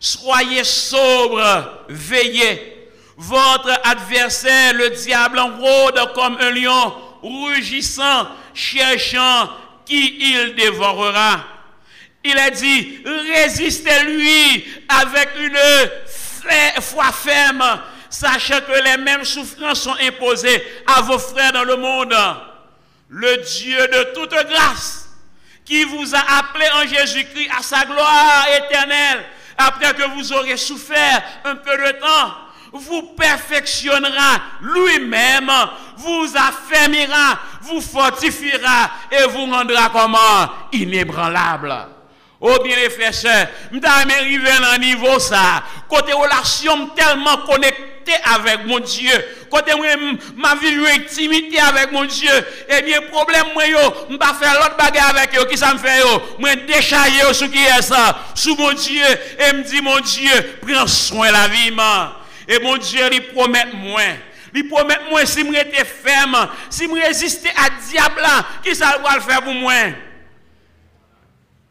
Soyez 0.00 0.64
sobre, 0.64 1.84
veillez. 1.88 2.74
Votre 3.16 3.80
adversaire, 3.82 4.74
le 4.74 4.90
diable, 4.90 5.38
en 5.38 5.56
rôde 5.56 6.00
comme 6.14 6.38
un 6.40 6.50
lion, 6.50 6.94
rugissant, 7.22 8.28
cherchant 8.54 9.50
qui 9.84 10.18
il 10.20 10.54
dévorera. 10.54 11.44
Il 12.22 12.38
a 12.38 12.50
dit, 12.50 13.02
résistez-lui 13.34 14.64
avec 14.88 15.30
une 15.38 16.80
foi 16.80 17.10
ferme, 17.12 17.80
sachant 18.08 18.60
que 18.60 18.84
les 18.84 18.96
mêmes 18.98 19.24
souffrances 19.24 19.82
sont 19.82 19.96
imposées 20.00 20.62
à 20.86 21.02
vos 21.02 21.18
frères 21.18 21.52
dans 21.52 21.64
le 21.64 21.76
monde 21.76 22.14
le 23.08 23.36
Dieu 23.38 23.88
de 23.88 24.14
toute 24.14 24.34
grâce, 24.48 25.08
qui 25.64 25.84
vous 25.84 26.14
a 26.14 26.38
appelé 26.38 26.66
en 26.74 26.86
Jésus-Christ 26.86 27.50
à 27.58 27.62
sa 27.62 27.84
gloire 27.84 28.46
éternelle, 28.56 29.24
après 29.58 29.92
que 29.94 30.08
vous 30.14 30.32
aurez 30.32 30.56
souffert 30.56 31.22
un 31.44 31.56
peu 31.56 31.76
de 31.76 31.90
temps, 31.98 32.34
vous 32.72 33.14
perfectionnera 33.16 34.40
lui-même, 34.60 35.50
vous 35.96 36.26
affermira, 36.36 37.38
vous 37.62 37.80
fortifiera 37.80 38.90
et 39.10 39.26
vous 39.28 39.46
rendra 39.50 39.90
comment? 39.90 40.50
Inébranlable. 40.72 41.74
Oh 42.40 42.56
bien 42.62 42.76
les 42.76 42.90
frères, 42.90 43.12
je 43.12 43.18
suis 43.18 43.84
arrivé 43.84 44.50
à 44.50 44.74
un 44.74 44.78
niveau 44.78 45.18
ça, 45.18 45.62
côté 45.88 46.12
relation 46.12 46.86
tellement 46.90 47.38
avec 48.24 48.66
mon 48.66 48.78
Dieu, 48.80 49.12
côté 49.50 49.72
ma 50.36 50.54
vie 50.56 50.68
une 50.68 50.86
intimité 50.86 51.58
avec 51.60 51.92
mon 51.92 52.04
Dieu, 52.04 52.30
eh 52.68 52.82
bien 52.82 53.00
problème 53.02 53.46
moi 53.54 53.66
yo, 53.66 53.90
pas 54.18 54.34
faire 54.34 54.54
l'autre 54.54 54.76
bagarre 54.76 55.10
avec 55.16 55.38
eux, 55.38 55.44
qui 55.46 55.56
ça 55.56 55.72
me 55.74 55.78
fait 55.78 56.00
yo, 56.00 56.22
moi 56.38 56.54
déchailler 56.54 57.32
sur 57.32 57.50
qui 57.50 57.64
est 57.64 57.82
ça, 57.82 58.18
sous 58.34 58.56
mon 58.56 58.72
Dieu. 58.72 59.04
Et 59.38 59.52
me 59.52 59.62
dit 59.62 59.80
mon 59.80 60.00
Dieu, 60.00 60.30
prends 60.60 60.86
soin 60.86 61.28
de 61.28 61.32
la 61.32 61.48
vie 61.48 61.72
Et 62.48 62.58
mon 62.60 62.76
Dieu 62.76 63.00
il 63.12 63.22
promet 63.28 63.66
moi. 63.74 64.02
Il 64.54 64.68
promet 64.68 64.98
moi 65.10 65.24
si 65.26 65.40
je 65.40 65.46
suis 65.46 65.84
ferme, 65.84 66.48
si 66.70 66.84
je 66.84 67.06
résiste 67.06 67.46
à 67.56 67.68
diable 67.88 68.22
qui 68.62 68.74
ça 68.74 68.98
va 69.04 69.16
le 69.16 69.20
faire 69.20 69.42
pour 69.42 69.54
moi? 69.54 69.72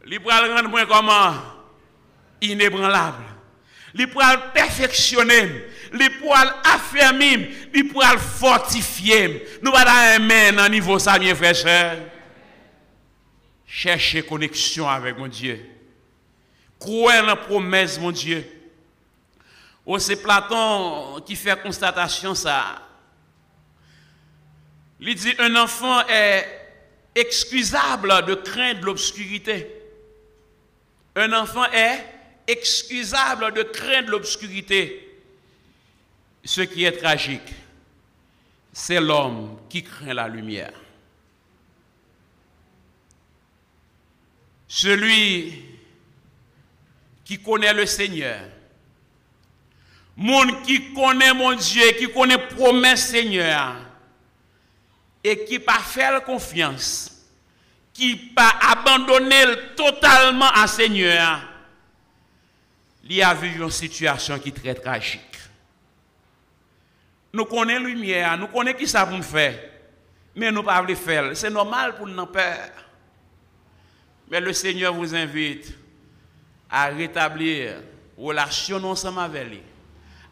Il 0.09 0.19
va 0.19 0.41
le 0.41 0.53
rendre 0.53 0.69
moi 0.69 0.85
comment? 0.85 1.33
Inébranlable. 2.41 3.23
Il 3.95 4.07
va 4.07 4.35
le 4.35 4.53
perfectionner 4.53 5.65
li 5.93 6.09
pour 6.09 6.35
affermir, 6.35 7.47
li 7.73 7.83
pour 7.83 8.03
fortifier. 8.03 9.45
Nous 9.61 9.71
allons 9.73 10.23
un 10.27 10.53
dans 10.53 10.69
niveau 10.69 10.99
ça, 10.99 11.17
mes 11.19 11.33
frères. 11.35 11.97
Cherchez 13.65 14.23
connexion 14.23 14.87
avec 14.87 15.17
mon 15.17 15.27
Dieu. 15.27 15.59
Croyez 16.79 17.21
la 17.25 17.35
promesse, 17.35 17.99
mon 17.99 18.11
Dieu. 18.11 18.45
Oh, 19.85 19.99
c'est 19.99 20.21
Platon 20.21 21.21
qui 21.25 21.35
fait 21.35 21.61
constatation 21.61 22.35
ça. 22.35 22.81
Il 24.99 25.13
dit 25.15 25.33
un 25.39 25.55
enfant 25.55 26.05
est 26.07 26.45
excusable 27.15 28.25
de 28.25 28.35
craindre 28.35 28.85
l'obscurité. 28.85 29.67
Un 31.15 31.33
enfant 31.33 31.65
est 31.71 32.03
excusable 32.47 33.53
de 33.53 33.63
craindre 33.63 34.11
l'obscurité 34.11 35.06
ce 36.47 36.61
qui 36.61 36.85
est 36.85 36.93
tragique, 36.93 37.53
c'est 38.71 39.01
l'homme 39.01 39.59
qui 39.69 39.83
craint 39.83 40.13
la 40.13 40.29
lumière. 40.29 40.71
Celui 44.65 45.65
qui 47.25 47.41
connaît 47.41 47.73
le 47.73 47.85
Seigneur, 47.85 48.39
monde 50.15 50.63
qui 50.63 50.93
connaît 50.93 51.33
mon 51.33 51.53
Dieu, 51.53 51.91
qui 51.99 52.11
connaît 52.13 52.47
promesse 52.47 53.09
Seigneur, 53.09 53.75
et 55.21 55.43
qui 55.43 55.59
pas 55.59 55.79
faire 55.79 56.23
confiance, 56.23 57.27
qui 57.91 58.15
pas 58.15 58.55
abandonner 58.61 59.43
totalement 59.75 60.49
à 60.51 60.65
Seigneur, 60.65 61.41
il 63.03 63.21
a 63.21 63.33
vu 63.33 63.53
une 63.61 63.69
situation 63.69 64.39
qui 64.39 64.49
est 64.49 64.51
très 64.53 64.75
tragique. 64.75 65.36
Nous 67.33 67.45
connaissons 67.45 67.83
la 67.83 67.89
lumière, 67.89 68.37
nous 68.37 68.47
connaissons 68.47 68.77
qui 68.77 68.87
ça 68.87 69.05
nous 69.05 69.21
faire. 69.21 69.59
Mais 70.35 70.51
nous 70.51 70.57
ne 70.57 70.61
pouvons 70.61 70.73
pas 70.73 70.81
le 70.81 70.95
faire. 70.95 71.35
C'est 71.35 71.49
normal 71.49 71.95
pour 71.95 72.07
nous 72.07 72.25
peur. 72.27 72.69
Mais 74.29 74.39
le 74.39 74.53
Seigneur 74.53 74.93
vous 74.93 75.15
invite 75.15 75.73
à 76.69 76.87
rétablir 76.87 77.75
relation 78.17 78.83
ensemble 78.83 79.19
avec 79.19 79.49
lui. 79.49 79.61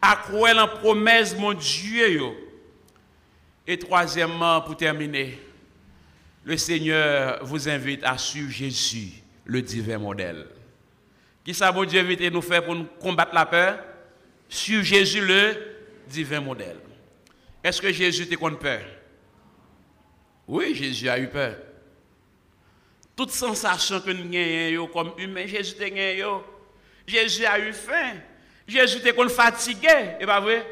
À 0.00 0.16
croire 0.16 0.56
en 0.58 0.68
promesse, 0.68 1.36
mon 1.36 1.54
Dieu. 1.54 2.20
Et 3.66 3.78
troisièmement, 3.78 4.60
pour 4.60 4.76
terminer, 4.76 5.40
le 6.44 6.56
Seigneur 6.56 7.44
vous 7.44 7.68
invite 7.68 8.04
à 8.04 8.16
suivre 8.16 8.50
Jésus, 8.50 9.22
le 9.44 9.60
divin 9.62 9.98
modèle. 9.98 10.46
Qui 11.44 11.52
ça, 11.54 11.72
mon 11.72 11.84
Dieu, 11.84 12.00
invite 12.00 12.20
nous 12.32 12.42
faire 12.42 12.64
pour 12.64 12.74
nous 12.74 12.86
combattre 13.00 13.34
la 13.34 13.46
peur? 13.46 13.78
Suivre 14.48 14.84
Jésus, 14.84 15.24
le 15.24 15.56
divin 16.08 16.40
modèle. 16.40 16.76
Est-ce 17.66 17.82
que 17.82 17.92
Jésus 17.92 18.22
était 18.22 18.36
contre 18.36 18.60
peur 18.60 18.80
Oui, 20.46 20.72
Jésus 20.72 21.08
a 21.08 21.18
eu 21.18 21.26
peur. 21.26 21.56
Toute 23.16 23.32
sensation 23.32 23.98
que 23.98 24.12
nous 24.12 24.78
avons 24.78 24.86
comme 24.86 25.12
humain, 25.18 25.48
Jésus 25.48 25.74
a 25.82 25.88
eu. 25.88 26.22
Jésus 27.08 27.44
a 27.44 27.58
eu 27.58 27.72
faim. 27.72 28.18
Jésus 28.68 28.98
était 28.98 29.12
fatigué, 29.28 30.14
et 30.20 30.26
pas 30.26 30.38
vrai? 30.38 30.64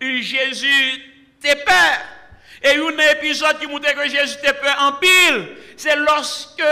Jésus 0.00 1.02
était 1.36 1.56
peur. 1.64 1.98
Et 2.62 2.76
un 2.76 3.16
épisode 3.18 3.58
qui 3.58 3.66
montre 3.66 3.92
que 3.92 4.08
Jésus 4.08 4.38
était 4.38 4.52
peur 4.52 4.76
en 4.82 4.92
pile, 5.00 5.56
c'est 5.76 5.96
lorsque 5.96 6.62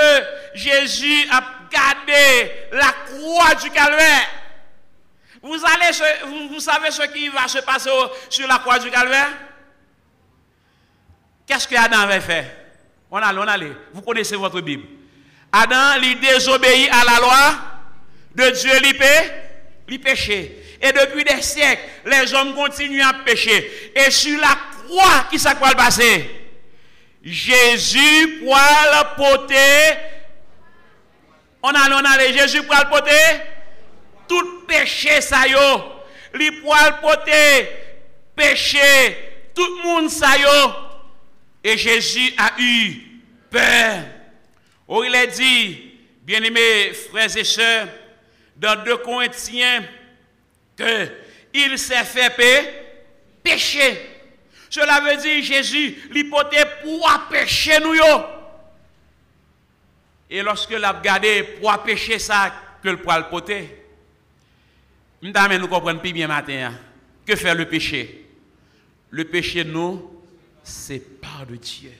Jésus 0.54 1.26
a 1.32 1.42
gardé 1.68 2.52
la 2.70 2.94
croix 3.06 3.56
du 3.56 3.70
calvaire. 3.70 4.30
Vous 5.42 5.58
savez 5.58 5.92
ce 6.92 7.12
qui 7.12 7.28
va 7.30 7.48
se 7.48 7.58
passer 7.58 7.90
sur 8.30 8.46
la 8.46 8.58
croix 8.58 8.78
du 8.78 8.88
calvaire? 8.88 9.32
Qu'est-ce 11.46 11.68
que 11.68 11.76
Adam 11.76 12.00
avait 12.00 12.20
fait? 12.20 12.44
On 13.10 13.16
allait, 13.16 13.38
on 13.38 13.48
allait. 13.48 13.72
Vous 13.92 14.02
connaissez 14.02 14.36
votre 14.36 14.60
Bible. 14.60 14.84
Adam, 15.52 16.02
il 16.02 16.18
désobéit 16.18 16.90
à 16.90 17.04
la 17.04 17.20
loi 17.20 17.54
de 18.34 18.50
Dieu, 18.50 18.72
il 19.88 20.00
péché. 20.00 20.64
Et 20.80 20.92
depuis 20.92 21.24
des 21.24 21.40
siècles, 21.40 21.82
les 22.06 22.34
hommes 22.34 22.54
continuent 22.54 23.02
à 23.02 23.12
pécher. 23.24 23.92
Et 23.94 24.10
sur 24.10 24.40
la 24.40 24.56
croix, 24.84 25.26
qui 25.30 25.38
s'est 25.38 25.54
quoi 25.54 25.70
Jésus 27.22 28.40
pour 28.44 28.54
le 28.56 29.16
porter. 29.16 29.98
On 31.62 31.68
allait, 31.68 31.94
on 31.94 32.12
allait. 32.12 32.32
Jésus 32.34 32.62
pour 32.64 32.74
le 32.74 32.90
porter. 32.90 33.40
Tout 34.28 34.66
péché, 34.66 35.20
ça 35.20 35.46
y 35.46 35.52
est. 35.52 36.40
Il 36.40 36.60
pour 36.60 36.74
le 36.74 37.00
porter. 37.00 37.68
Péché. 38.36 39.50
Tout 39.54 39.64
le 39.64 39.82
monde, 39.84 40.10
ça 40.10 40.36
y 40.36 40.42
est. 40.42 40.83
Et 41.64 41.78
Jésus 41.78 42.32
a 42.36 42.52
eu 42.60 43.00
peur. 43.50 44.04
Oh, 44.86 45.02
il 45.02 45.14
est 45.14 45.28
dit, 45.28 45.92
bien-aimés 46.22 46.92
frères 46.92 47.34
et 47.34 47.44
sœurs, 47.44 47.88
dans 48.54 48.84
2 48.84 48.98
Corinthiens, 48.98 49.82
que 50.76 51.08
il 51.54 51.78
s'est 51.78 52.04
fait 52.04 52.30
pécher. 53.42 54.10
Cela 54.68 55.00
veut 55.00 55.16
dire 55.22 55.42
Jésus, 55.42 55.96
l'hypothèse 56.10 56.66
pour 56.82 57.08
pécher 57.30 57.78
nous. 57.80 57.94
Et 60.28 60.42
lorsque 60.42 60.72
l'a 60.72 60.92
regardé 60.92 61.44
pour 61.44 61.76
pécher 61.82 62.18
ça, 62.18 62.52
que 62.82 62.88
le 62.88 62.96
poil 62.98 63.28
poté, 63.30 63.82
nous 65.22 65.68
comprenons 65.68 66.00
plus 66.00 66.12
bien 66.12 66.26
matin. 66.26 66.70
Hein. 66.70 66.78
Que 67.24 67.36
fait 67.36 67.54
le 67.54 67.66
péché? 67.66 68.26
Le 69.10 69.24
péché, 69.24 69.64
nous, 69.64 70.10
de 71.48 71.56
Dieu. 71.56 71.92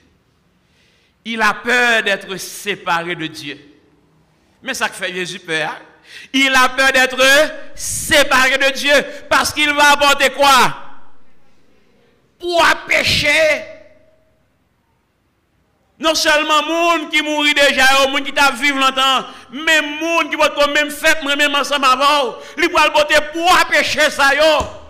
Il 1.24 1.40
a 1.40 1.54
peur 1.54 2.02
d'être 2.02 2.36
séparé 2.36 3.14
de 3.14 3.26
Dieu. 3.26 3.58
Mais 4.62 4.74
ça 4.74 4.88
fait 4.88 5.12
Jésus 5.12 5.38
peur. 5.38 5.70
Hein? 5.70 5.78
Il 6.32 6.54
a 6.54 6.68
peur 6.68 6.92
d'être 6.92 7.22
séparé 7.74 8.58
de 8.58 8.72
Dieu 8.72 8.94
parce 9.28 9.52
qu'il 9.52 9.72
va 9.72 9.92
apporter 9.92 10.30
quoi? 10.30 10.76
Pour 12.38 12.64
pécher. 12.86 13.64
Non 15.98 16.14
seulement 16.14 16.62
monde 16.62 17.10
qui 17.10 17.22
mourit 17.22 17.54
déjà, 17.54 18.04
le 18.04 18.10
monde 18.10 18.24
qui 18.24 18.32
t'a 18.32 18.50
vécu 18.50 18.74
longtemps, 18.74 19.24
mais 19.52 19.80
monde 19.80 20.28
qui 20.28 20.36
va 20.36 20.50
même 20.66 20.90
fait 20.90 21.22
même 21.22 21.54
ensemble 21.54 21.84
avant, 21.84 22.36
il 22.58 22.68
va 22.70 22.90
porter 22.90 23.16
pour 23.32 23.66
pécher 23.66 24.10
ça 24.10 24.34
yo. 24.34 24.83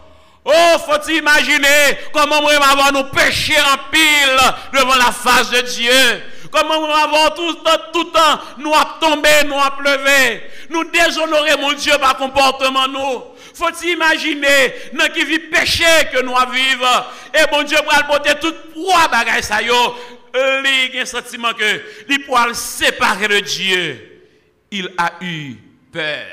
Oh, 0.44 0.76
faut 0.78 1.10
imaginer 1.10 1.98
comment 2.12 2.42
nous 2.42 2.48
avons 2.48 2.98
nous 2.98 3.10
pécher 3.10 3.56
en 3.58 3.90
pile 3.90 4.38
devant 4.74 4.96
la 4.96 5.10
face 5.10 5.50
de 5.50 5.60
Dieu? 5.62 6.22
Comment 6.50 6.86
nous 6.86 6.92
avons 6.92 7.30
tout 7.34 7.56
tout 7.92 8.04
temps, 8.04 8.40
nous 8.58 8.72
a 8.72 8.98
tombé, 9.00 9.28
nous 9.46 9.58
a 9.58 9.70
pleuvé. 9.76 10.42
Nous 10.68 10.84
déshonorer 10.84 11.56
mon 11.58 11.72
Dieu 11.72 11.94
par 11.98 12.16
comportement 12.16 12.86
nous. 12.86 13.22
Faut 13.54 13.70
imaginer, 13.84 14.74
dans 14.92 15.12
qui 15.12 15.24
vit 15.24 15.38
péché 15.38 15.84
que 16.12 16.22
nous 16.22 16.34
vivons. 16.52 17.04
Et 17.34 17.50
mon 17.50 17.62
Dieu 17.62 17.78
va 17.90 18.02
porter 18.04 18.34
tout 18.40 18.54
poids 18.72 19.08
bagaille 19.08 19.42
ça. 19.42 19.62
Il 19.62 19.70
a 19.70 21.00
un 21.00 21.04
sentiment 21.06 21.54
que 21.54 21.82
il 22.08 22.24
pourra 22.24 22.52
séparer 22.52 23.28
de 23.28 23.40
Dieu. 23.40 24.22
Il 24.70 24.90
a 24.98 25.12
eu 25.22 25.54
peur. 25.92 26.26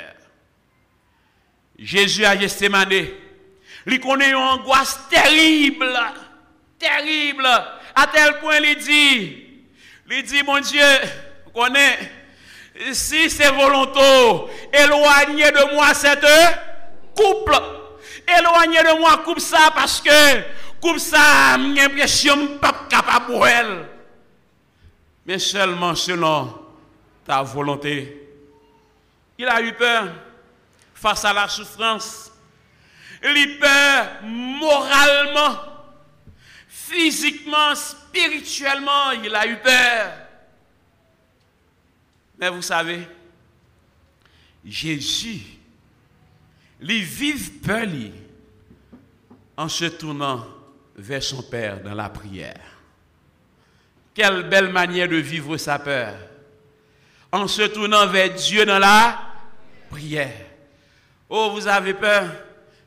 Jésus 1.79 2.25
a 2.25 2.37
Gethsemane 2.37 3.07
il 3.87 3.99
connaît 3.99 4.29
une 4.29 4.35
angoisse 4.35 4.99
terrible, 5.09 5.99
terrible, 6.77 7.47
à 7.95 8.07
tel 8.07 8.39
point 8.39 8.57
il 8.57 8.77
dit, 8.77 9.47
il 10.09 10.23
dit, 10.23 10.43
mon 10.43 10.59
Dieu, 10.59 10.81
si 12.93 13.29
c'est 13.29 13.51
volontaire, 13.51 14.45
éloignez 14.73 15.51
de 15.51 15.73
moi 15.73 15.93
cette 15.93 16.25
couple. 17.15 17.55
Éloignez 18.27 18.83
de 18.83 18.99
moi 18.99 19.21
coupe 19.23 19.39
ça 19.39 19.71
parce 19.73 20.01
que 20.01 20.41
coupe 20.79 20.99
ça, 20.99 21.57
j'ai 21.57 21.81
l'impression 21.81 22.57
pas 22.59 22.73
capable. 22.89 23.87
Mais 25.25 25.39
seulement 25.39 25.95
selon 25.95 26.53
ta 27.25 27.41
volonté. 27.41 28.17
Il 29.37 29.47
a 29.47 29.61
eu 29.61 29.73
peur 29.73 30.09
face 30.93 31.25
à 31.25 31.33
la 31.33 31.47
souffrance 31.47 32.30
il 33.23 33.59
peur 33.59 34.23
moralement, 34.23 35.59
physiquement, 36.67 37.75
spirituellement, 37.75 39.11
il 39.23 39.33
a 39.35 39.47
eu 39.47 39.57
peur. 39.57 40.13
Mais 42.39 42.49
vous 42.49 42.61
savez, 42.61 43.07
Jésus, 44.65 45.41
il 46.81 47.03
vive 47.03 47.59
peur 47.59 47.87
en 49.57 49.69
se 49.69 49.85
tournant 49.85 50.47
vers 50.95 51.21
son 51.21 51.43
Père 51.43 51.81
dans 51.81 51.93
la 51.93 52.09
prière. 52.09 52.59
Quelle 54.13 54.49
belle 54.49 54.69
manière 54.71 55.07
de 55.07 55.15
vivre 55.15 55.57
sa 55.57 55.79
peur. 55.79 56.15
En 57.31 57.47
se 57.47 57.61
tournant 57.63 58.07
vers 58.07 58.33
Dieu 58.33 58.65
dans 58.65 58.79
la 58.79 59.19
prière. 59.89 60.47
Oh, 61.29 61.51
vous 61.53 61.65
avez 61.67 61.93
peur 61.93 62.29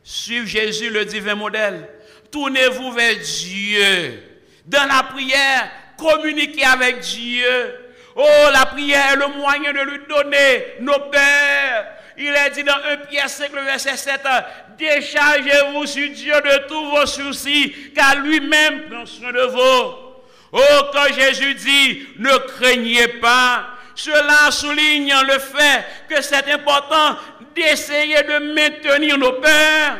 Suivez 0.04 0.46
Jésus, 0.46 0.90
le 0.90 1.06
divin 1.06 1.34
modèle. 1.34 1.88
Tournez-vous 2.30 2.92
vers 2.92 3.16
Dieu. 3.16 4.22
Dans 4.66 4.86
la 4.86 5.02
prière, 5.04 5.70
communiquez 5.96 6.64
avec 6.64 7.00
Dieu. 7.00 7.74
Oh, 8.14 8.50
la 8.52 8.66
prière 8.66 9.12
est 9.12 9.16
le 9.16 9.28
moyen 9.28 9.72
de 9.72 9.80
lui 9.80 10.00
donner 10.06 10.64
nos 10.80 10.98
peurs. 11.10 11.86
Il 12.18 12.28
est 12.28 12.50
dit 12.50 12.62
dans 12.62 12.76
1 12.76 12.96
Pierre 13.08 13.28
5, 13.28 13.50
le 13.54 13.62
verset 13.62 13.96
7, 13.96 14.20
déchargez-vous 14.78 15.86
sur 15.86 16.08
Dieu 16.10 16.34
de 16.34 16.68
tous 16.68 16.90
vos 16.90 17.06
soucis, 17.06 17.74
car 17.94 18.16
lui-même 18.16 18.88
prend 18.88 19.06
soin 19.06 19.32
de 19.32 19.40
vous. 19.40 19.94
Oh, 20.52 20.82
quand 20.92 21.12
Jésus 21.12 21.54
dit, 21.54 22.06
ne 22.18 22.36
craignez 22.56 23.08
pas, 23.08 23.73
cela 23.94 24.50
souligne 24.50 25.14
le 25.26 25.38
fait 25.38 25.84
que 26.08 26.20
c'est 26.22 26.50
important 26.52 27.16
d'essayer 27.54 28.22
de 28.22 28.54
maintenir 28.54 29.16
nos 29.18 29.32
peurs 29.32 29.98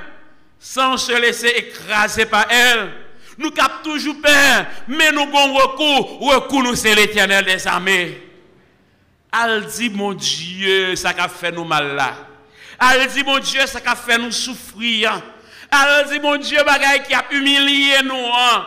sans 0.59 0.97
se 0.97 1.13
laisser 1.13 1.49
écraser 1.49 2.27
par 2.27 2.47
elles. 2.51 2.91
Nous 3.37 3.51
capons 3.51 3.83
toujours 3.83 4.21
peur, 4.21 4.67
mais 4.89 5.13
nous 5.13 5.23
avons 5.23 5.55
recours. 5.55 6.21
Recours, 6.21 6.63
nous, 6.63 6.75
c'est 6.75 6.95
l'éternel 6.95 7.45
des 7.45 7.67
armées. 7.67 8.23
Elle 9.33 9.67
dit, 9.67 9.91
mon 9.91 10.13
Dieu, 10.13 10.95
ça 10.97 11.11
a 11.19 11.29
fait 11.29 11.51
nous 11.53 11.65
mal 11.65 11.95
là. 11.95 12.15
Elle 12.81 13.07
dit, 13.09 13.25
mon 13.25 13.39
Dieu, 13.39 13.67
ça 13.67 13.81
a 13.85 13.97
fait 13.97 14.19
nous 14.19 14.31
souffrir. 14.31 15.21
Elle 15.73 16.09
dit, 16.09 16.21
mon 16.21 16.37
Dieu, 16.37 16.59
bagaille 16.65 17.03
qui 17.03 17.15
a 17.15 17.25
humilié 17.33 17.97
nous. 18.05 18.15
Hein. 18.15 18.67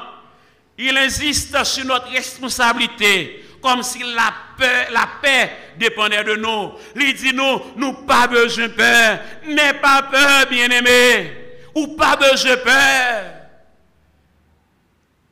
Il 0.77 0.97
insiste 0.97 1.63
sur 1.63 1.85
notre 1.85 2.09
responsabilité 2.11 3.45
comme 3.61 3.81
si 3.81 3.99
la 3.99 4.33
la 4.63 5.09
paix 5.21 5.51
dépendait 5.77 6.23
de 6.23 6.35
nous. 6.35 6.73
Il 6.95 7.13
dit 7.13 7.33
nous, 7.33 7.61
nous 7.75 7.93
pas 7.93 8.27
besoin 8.27 8.67
de 8.67 8.73
peur. 8.73 9.19
N'aie 9.45 9.73
pas 9.73 10.03
peur, 10.03 10.47
bien-aimé. 10.49 11.33
Ou 11.75 11.95
pas 11.95 12.15
besoin 12.15 12.55
de 12.55 12.61
peur. 12.61 13.23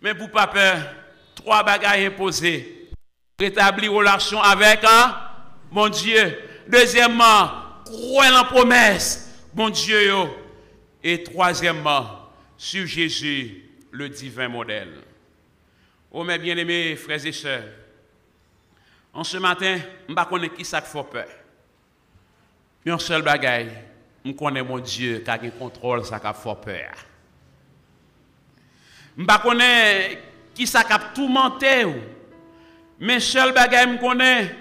Mais 0.01 0.13
pour 0.13 0.30
pas 0.30 0.47
peur, 0.47 0.78
trois 1.36 1.63
bagages 1.63 2.05
imposés. 2.05 2.89
Rétablir 3.39 3.91
relation 3.91 4.41
avec 4.41 4.80
hein, 4.84 5.15
mon 5.71 5.89
Dieu. 5.89 6.38
Deuxièmement, 6.67 7.51
croire 7.86 8.41
en 8.41 8.45
promesse, 8.45 9.30
mon 9.53 9.69
Dieu. 9.69 10.11
Et 11.03 11.23
troisièmement, 11.23 12.30
sur 12.57 12.86
Jésus, 12.86 13.63
le 13.91 14.09
divin 14.09 14.47
modèle. 14.47 14.93
Oh 16.11 16.23
mes 16.23 16.38
bien-aimés 16.38 16.95
frères 16.95 17.26
et 17.26 17.32
sœurs, 17.32 17.63
en 19.16 19.24
ce 19.24 19.38
matin, 19.38 19.78
je 20.07 20.11
ne 20.11 20.16
pas 20.16 20.28
qui 20.57 20.66
ça 20.66 20.82
fait 20.82 21.03
peur. 21.03 21.28
Mais 22.86 22.99
seul 22.99 23.22
bagaille, 23.22 23.72
je 24.26 24.32
connais 24.34 24.61
mon 24.61 24.78
Dieu 24.78 25.20
qui 25.20 25.30
a 25.30 25.38
contrôle 25.57 26.03
ça 26.03 26.20
qui 26.20 26.28
fait 26.28 26.61
peur. 26.61 26.91
Je 29.16 29.22
ne 29.22 29.26
pas 29.26 29.41
qui 30.53 30.68
ça 30.68 30.82
a 30.82 30.99
tourmenté. 30.99 31.86
Mais 32.99 33.22
seul 33.22 33.53
bagaille, 33.53 33.95
je 33.95 34.01
connais 34.01 34.55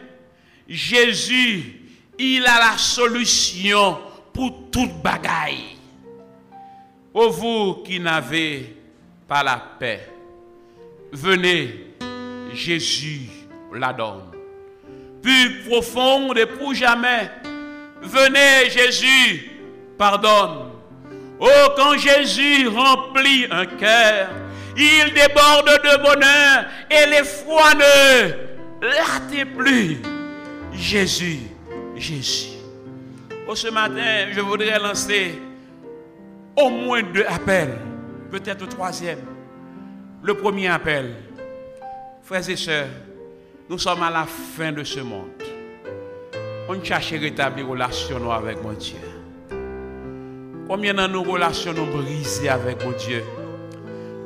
Jésus, 0.69 1.81
il 2.17 2.47
a 2.47 2.71
la 2.71 2.79
solution 2.79 3.99
pour 4.33 4.71
toute 4.71 5.03
bagaille. 5.03 5.77
Ô 7.13 7.29
vous 7.29 7.83
qui 7.85 7.99
n'avez 7.99 8.77
pas 9.27 9.43
la 9.43 9.57
paix, 9.79 10.09
venez, 11.13 11.97
Jésus 12.53 13.29
la 13.73 13.93
donne 13.93 14.34
plus 15.25 15.63
profonde 15.67 16.37
et 16.37 16.45
pour 16.45 16.75
jamais. 16.75 17.31
Venez 18.03 18.69
Jésus, 18.69 19.51
pardonne. 19.97 20.71
Oh, 21.41 21.69
quand 21.77 21.97
Jésus 21.97 22.69
remplit 22.69 23.47
un 23.51 23.65
cœur, 23.65 24.29
il 24.77 25.15
déborde 25.15 25.71
de 25.83 25.97
bonheur 26.03 26.67
et 26.91 27.07
les 27.11 27.25
froids 27.25 27.75
ne 27.75 29.45
plus. 29.57 29.99
Jésus, 30.75 31.41
Jésus. 31.97 32.51
Oh, 33.49 33.55
ce 33.55 33.69
matin, 33.69 34.27
je 34.31 34.41
voudrais 34.41 34.79
lancer 34.79 35.41
au 36.57 36.69
moins 36.69 37.03
deux 37.03 37.25
appels, 37.27 37.79
peut-être 38.31 38.69
troisième. 38.69 39.21
Le 40.23 40.35
premier 40.35 40.69
appel, 40.69 41.15
frères 42.23 42.49
et 42.49 42.57
sœurs, 42.57 42.89
nous 43.69 43.79
sommes 43.79 44.03
à 44.03 44.11
la 44.11 44.25
fin 44.27 44.73
de 44.73 44.85
ce 44.85 45.01
monde. 45.01 45.31
On 46.69 46.83
cherche 46.83 47.13
à 47.13 47.17
rétablir 47.17 47.67
relation 47.69 48.31
avec 48.31 48.63
mon 48.63 48.73
Dieu. 48.73 48.97
Combien 50.69 50.95
de 50.95 51.07
nos 51.07 51.23
relations 51.23 51.73
nous 51.73 51.87
brisées 51.87 52.49
avec 52.49 52.85
mon 52.85 52.93
Dieu? 52.93 53.23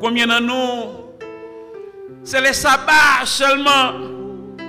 Combien 0.01 0.27
de 0.27 0.45
nous, 0.45 0.91
c'est 2.23 2.41
le 2.41 2.53
sabbat 2.53 3.25
seulement 3.25 3.93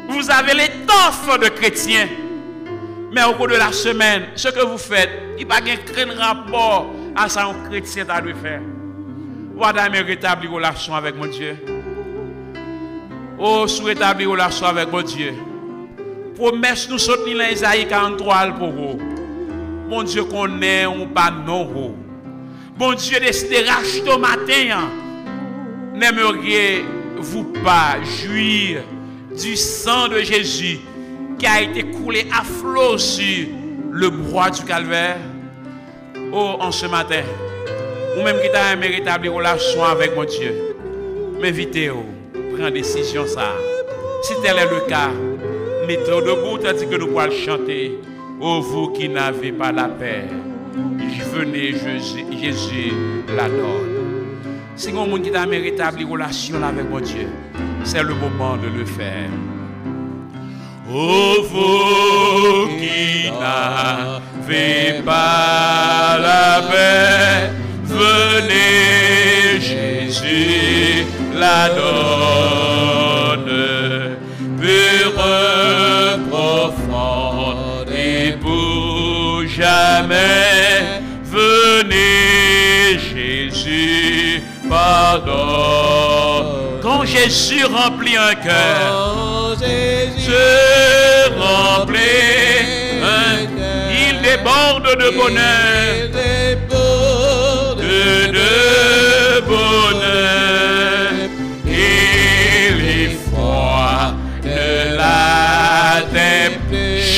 Vous 0.10 0.30
avez 0.32 0.54
l'étoffe 0.54 1.40
de 1.40 1.50
chrétien. 1.50 2.08
Mais 3.12 3.24
au 3.24 3.34
cours 3.34 3.48
de 3.48 3.56
la 3.56 3.72
semaine, 3.72 4.30
ce 4.36 4.50
que 4.50 4.64
vous 4.66 4.78
faites, 4.78 5.10
il 5.38 5.46
n'y 5.46 5.52
a 5.52 5.56
pas 5.56 5.62
de 5.62 6.18
rapport 6.20 6.88
à 7.16 7.28
ce 7.28 7.40
chrétien 7.68 8.06
dû 8.22 8.34
faire. 8.36 8.62
Vous 9.56 9.64
avez 9.64 10.02
rétablir 10.02 10.52
relation 10.52 10.96
avec 10.96 11.16
mon 11.16 11.26
Dieu. 11.26 11.58
Oh, 13.42 13.68
sous 13.68 13.86
rétablir 13.86 14.32
relation 14.32 14.66
avec 14.66 14.92
mon 14.92 15.02
Dieu. 15.02 15.34
Promesse 16.36 16.90
nous 16.90 16.98
soutenir 16.98 17.38
dans 17.38 17.50
Isaïe 17.50 17.88
43 17.88 18.48
pour 18.60 18.72
vous. 18.72 19.00
Mon 19.88 20.04
Dieu 20.04 20.26
connaît 20.26 20.86
ou 20.86 21.06
pas 21.08 21.32
non. 21.32 21.96
Bon 22.78 22.94
Dieu 22.94 23.18
décide 23.20 23.50
de 23.50 23.68
racheter 23.68 24.10
au 24.12 24.18
matin. 24.18 24.70
Hein. 24.74 24.90
N'aimeriez-vous 25.96 27.46
pas 27.64 27.98
jouir 28.04 28.84
du 29.38 29.56
sang 29.56 30.10
de 30.10 30.20
Jésus 30.20 30.80
qui 31.38 31.46
a 31.46 31.62
été 31.62 31.84
coulé 31.84 32.28
à 32.38 32.44
flot 32.44 32.98
sur 32.98 33.48
le 33.92 34.10
bois 34.10 34.50
du 34.50 34.64
calvaire? 34.64 35.18
Oh, 36.34 36.58
en 36.60 36.72
ce 36.72 36.86
matin, 36.86 37.24
ou 38.18 38.22
même 38.22 38.40
qui 38.42 38.52
t'a 38.52 38.74
aimé 38.74 38.88
rétablir 38.88 39.34
relation 39.34 39.84
avec 39.84 40.16
mon 40.16 40.26
Dieu, 40.26 40.76
m'invitez-vous, 41.42 42.19
prends 42.60 42.72
décision 42.72 43.26
ça. 43.26 43.54
Si 44.22 44.34
tel 44.42 44.58
est 44.58 44.70
le 44.70 44.82
cas, 44.88 45.12
mettez-vous 45.88 46.22
debout 46.22 46.58
tandis 46.58 46.88
que 46.88 46.96
nous 46.96 47.08
pourrons 47.08 47.32
chanter. 47.32 48.00
Oh, 48.42 48.62
vous 48.62 48.90
qui 48.90 49.08
n'avez 49.10 49.52
pas 49.52 49.72
la 49.72 49.86
paix, 49.86 50.26
venez, 51.34 51.74
Jésus, 51.74 52.26
Jésus 52.42 52.94
la 53.36 53.48
donne. 53.50 54.38
Si 54.76 54.92
vous 54.92 55.06
monde 55.06 55.22
qui 55.22 55.32
t'a 55.32 55.44
rétabli 55.44 56.06
relation 56.06 56.62
avec 56.64 56.90
mon 56.90 57.00
Dieu, 57.00 57.28
c'est 57.84 58.04
le 58.04 58.14
moment 58.14 58.56
de 58.58 58.68
le 58.78 58.86
faire. 58.86 59.30
Oh, 60.92 61.36
vous 61.44 62.78
qui 62.78 63.30
n'avez 63.32 65.02
pas 65.04 66.18
la 66.20 66.62
paix, 66.70 67.52
venez, 67.84 69.60
Jésus 69.60 71.06
la 71.40 71.70
donne. 71.70 73.40
Pure, 74.60 75.24
profonde 76.30 77.90
et 77.92 78.34
pour 78.34 79.44
jamais, 79.48 81.02
venez, 81.24 83.00
Jésus 83.00 84.44
pardonne. 84.70 86.48
Quand 86.82 87.06
Jésus 87.06 87.66
remplit 87.66 88.18
un 88.18 88.36
cœur, 88.36 89.56
se 89.58 91.30
remplit 91.40 92.00
un 93.02 93.46
cœur, 93.58 93.88
il 93.92 94.16
déborde 94.22 94.90
de 94.98 95.10
bonheur, 95.18 96.10
de, 97.82 98.32
de 98.34 99.09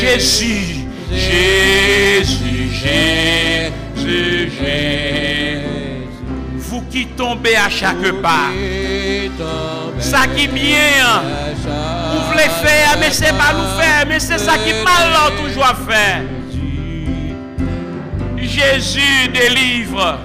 Jésus, 0.01 0.87
Jésus, 1.11 2.71
Jésus, 2.71 4.51
Jésus. 4.59 5.61
Vous 6.57 6.81
qui 6.89 7.05
tombez 7.05 7.55
à 7.55 7.69
chaque 7.69 8.11
pas, 8.13 8.49
ça 9.99 10.25
qui 10.35 10.47
vient, 10.47 11.21
vous 12.13 12.31
voulez 12.31 12.49
faire, 12.63 12.97
mais 12.99 13.11
c'est 13.11 13.37
pas 13.37 13.53
nous 13.53 13.79
faire, 13.79 14.07
mais 14.07 14.19
c'est 14.19 14.39
ça 14.39 14.57
qui 14.57 14.73
mal 14.73 15.13
toujours 15.37 15.65
à 15.65 15.75
faire. 15.75 16.23
Jésus 18.37 19.29
délivre 19.31 20.17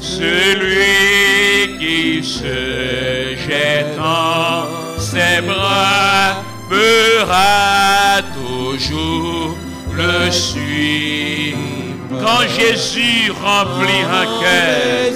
celui 0.00 1.78
qui 1.78 2.24
se 2.24 3.36
jette 3.46 3.98
en 4.00 4.64
ses 4.98 5.42
bras 5.42 6.42
fera 6.68 8.22
toujours 8.72 9.54
le 9.94 10.30
suivre. 10.30 11.58
Quand 12.10 12.42
Jésus 12.58 13.30
remplit 13.30 14.04
un 14.10 14.24
cœur, 14.40 15.12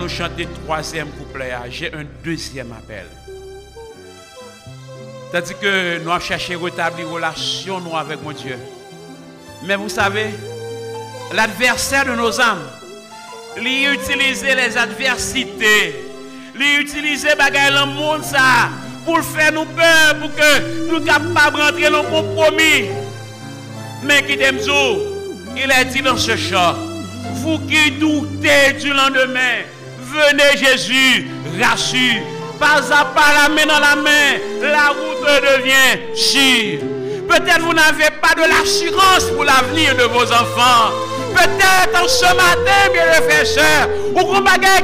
De 0.00 0.08
chanter 0.08 0.48
troisième 0.64 1.08
couplet, 1.10 1.52
j'ai 1.70 1.86
un 1.94 2.04
deuxième 2.24 2.72
appel. 2.72 3.06
C'est-à-dire 5.30 5.60
que 5.60 5.98
nous 6.02 6.10
avons 6.10 6.20
cherché 6.20 6.54
à 6.54 6.58
rétablir 6.58 7.08
relation 7.08 7.80
nous 7.80 7.96
avec 7.96 8.20
mon 8.20 8.32
Dieu. 8.32 8.58
Mais 9.62 9.76
vous 9.76 9.88
savez, 9.88 10.30
l'adversaire 11.32 12.06
de 12.06 12.10
nos 12.10 12.40
âmes, 12.40 12.66
lui 13.56 13.84
utiliser 13.86 14.56
les 14.56 14.76
adversités, 14.76 15.94
lui 16.56 16.80
utiliser 16.80 17.36
bagaille 17.36 17.72
dans 17.72 17.86
le 17.86 17.92
monde 17.92 18.24
ça 18.24 18.68
pour 19.04 19.22
faire 19.22 19.52
nous 19.52 19.64
peur, 19.64 20.18
pour 20.20 20.34
que 20.34 20.90
nous 20.90 21.04
capables 21.04 21.56
rentrer 21.56 21.88
dans 21.88 22.02
le 22.02 22.08
compromis. 22.08 22.88
Mais 24.02 24.24
qui 24.24 24.36
il 25.56 25.72
a 25.72 25.84
dit 25.84 26.02
dans 26.02 26.16
ce 26.16 26.36
chant, 26.36 26.74
vous 27.34 27.60
qui 27.60 27.92
doutez 27.92 28.72
du 28.80 28.92
lendemain, 28.92 29.62
venez 30.14 30.56
Jésus, 30.56 31.26
rassure. 31.60 32.22
Pas 32.58 32.80
à 32.92 33.04
pas 33.06 33.32
la 33.42 33.48
main 33.48 33.66
dans 33.66 33.80
la 33.80 33.96
main, 33.96 34.38
la 34.62 34.88
route 34.88 35.26
devient 35.42 36.16
sûre. 36.16 36.80
Peut-être 37.28 37.60
vous 37.60 37.72
n'avez 37.72 38.10
pas 38.22 38.34
de 38.34 38.48
l'assurance 38.48 39.24
pour 39.34 39.44
l'avenir 39.44 39.96
de 39.96 40.04
vos 40.04 40.22
enfants. 40.22 40.92
Peut-être 41.34 42.02
en 42.04 42.06
ce 42.06 42.26
matin, 42.26 42.92
bien 42.92 43.44
sœurs, 43.44 43.88
ou 44.14 44.20
qu'on 44.20 44.42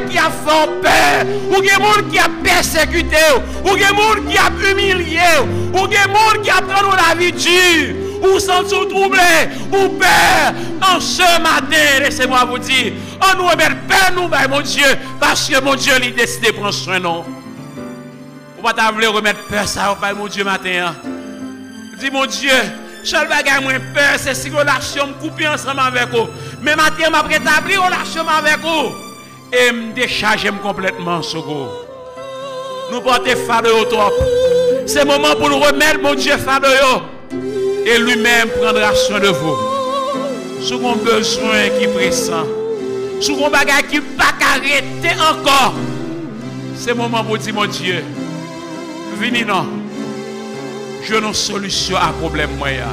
qui 0.08 0.18
a 0.18 0.30
fait 0.30 0.70
peur, 0.82 1.26
ou 1.50 1.60
des 1.60 1.68
gens 1.68 2.10
qui 2.10 2.18
a 2.18 2.28
persécuté, 2.42 3.16
ou 3.64 3.76
des 3.76 3.82
gens 3.82 4.28
qui 4.28 4.36
a 4.36 4.70
humilié, 4.70 5.20
ou 5.72 5.86
des 5.86 5.96
gens 5.96 6.42
qui 6.42 6.50
a 6.50 6.60
pris 6.60 6.96
la 7.08 7.14
vie 7.14 7.32
dure, 7.32 7.94
ou 8.22 8.38
sans 8.40 8.64
tout 8.64 8.84
troublé, 8.86 9.20
ou 9.72 9.88
peur. 9.90 10.52
En 10.82 10.98
ce 10.98 11.40
matin, 11.40 12.00
laissez-moi 12.02 12.44
vous 12.50 12.58
dire, 12.58 12.92
on 13.22 13.36
nous 13.38 13.46
remet 13.48 13.68
peur, 13.88 14.12
nous, 14.14 14.28
ben, 14.28 14.48
mon 14.48 14.60
Dieu, 14.60 14.86
parce 15.18 15.48
que 15.48 15.60
mon 15.60 15.74
Dieu, 15.74 15.92
il 16.02 16.08
a 16.08 16.10
décidé 16.10 16.48
de 16.48 16.56
prendre 16.56 16.72
soin 16.72 16.98
de 16.98 17.04
nous. 17.04 17.24
Ou 18.58 18.62
pas 18.62 18.72
t'avouer 18.72 19.06
remettre 19.06 19.40
peur 19.46 19.66
ça, 19.66 19.96
mon 20.16 20.26
Dieu, 20.26 20.44
matin. 20.44 20.88
hein? 20.88 20.94
Dis 21.98 22.10
mon 22.10 22.26
Dieu, 22.26 22.50
seul 23.04 23.28
bagage 23.28 23.60
moins 23.62 23.78
peur, 23.94 24.16
c'est 24.16 24.34
si 24.34 24.50
relation 24.50 25.06
me 25.06 25.12
couper 25.14 25.48
ensemble 25.48 25.80
avec 25.80 26.08
vous. 26.10 26.28
Mais 26.62 26.74
matin, 26.76 27.10
m'a 27.10 27.22
rétabli 27.22 27.76
relation 27.76 28.26
avec 28.26 28.58
vous. 28.60 28.94
Et 29.52 29.72
me 29.72 29.92
décharger 29.92 30.50
complètement 30.62 31.22
sur 31.22 31.42
vous. 31.42 31.66
Nous 32.92 33.00
porter 33.00 33.36
fardeau 33.36 33.80
au 33.80 33.84
top. 33.84 34.12
C'est 34.86 35.00
le 35.00 35.06
moment 35.06 35.34
pour 35.34 35.48
nous 35.50 35.58
remettre, 35.58 36.00
mon 36.00 36.14
Dieu, 36.14 36.36
fardeau. 36.36 36.68
Et 37.84 37.98
lui-même 37.98 38.48
prendra 38.60 38.94
soin 38.94 39.20
de 39.20 39.28
vous. 39.28 39.56
Vous 40.60 40.72
avez 40.72 41.00
besoin 41.04 41.68
qui 41.78 41.86
avez 43.28 43.50
bagage 43.50 43.82
qui 43.90 44.00
pas 44.00 44.32
arrêter 44.40 45.14
encore. 45.20 45.74
C'est 46.74 46.90
le 46.90 46.96
moment 46.96 47.22
pour 47.22 47.36
dire, 47.38 47.54
mon 47.54 47.66
Dieu, 47.66 48.02
venez. 49.18 49.44
Je 51.02 51.14
n'ai 51.14 51.34
solution 51.34 51.96
à 51.96 52.12
problème 52.12 52.56
moyen. 52.56 52.88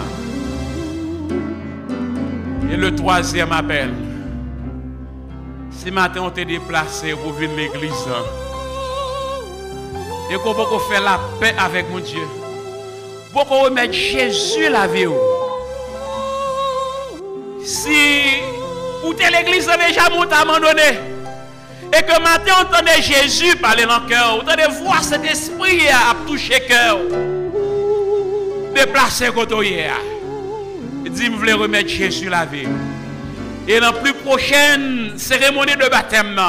Et 2.71 2.75
le 2.75 2.93
troisième 2.95 3.51
appel. 3.51 3.93
Si 5.71 5.91
matin 5.91 6.21
on 6.23 6.29
t'est 6.29 6.45
déplacé 6.45 7.13
pour 7.13 7.31
venir 7.33 7.55
l'église. 7.55 7.91
hein, 8.09 8.23
Et 10.31 10.35
qu'on 10.35 10.53
peut 10.53 10.63
faire 10.89 11.01
la 11.01 11.19
paix 11.39 11.55
avec 11.57 11.89
mon 11.89 11.99
Dieu. 11.99 12.23
Pour 13.31 13.45
qu'on 13.45 13.63
remette 13.63 13.93
Jésus 13.93 14.69
la 14.69 14.87
vie. 14.87 15.05
Si 17.63 17.91
ou 19.03 19.13
t'es 19.13 19.29
l'église 19.29 19.65
déjà 19.65 20.09
monté 20.09 20.33
à 20.33 20.41
un 20.41 20.45
moment 20.45 20.59
donné. 20.59 20.99
Et 21.93 22.01
que 22.01 22.21
matin 22.21 22.53
on 22.57 22.73
entendait 22.73 23.01
Jésus 23.01 23.55
parler 23.55 23.85
dans 23.85 23.99
le 23.99 24.09
cœur. 24.09 24.37
On 24.37 24.41
entendait 24.41 24.67
voir 24.81 25.03
cet 25.03 25.23
esprit 25.25 25.87
à 25.87 26.15
toucher 26.27 26.59
le 26.59 26.67
cœur. 26.67 26.97
Déplacer 28.75 29.29
côté. 29.31 29.87
Dis, 31.09 31.25
je 31.25 31.31
voulais 31.31 31.53
remettre 31.53 31.89
Jésus 31.89 32.29
la 32.29 32.45
vie. 32.45 32.67
Et 33.67 33.79
dans 33.79 33.87
la 33.87 33.93
plus 33.93 34.13
prochaine 34.13 35.13
cérémonie 35.17 35.75
de 35.75 35.89
baptême, 35.89 36.39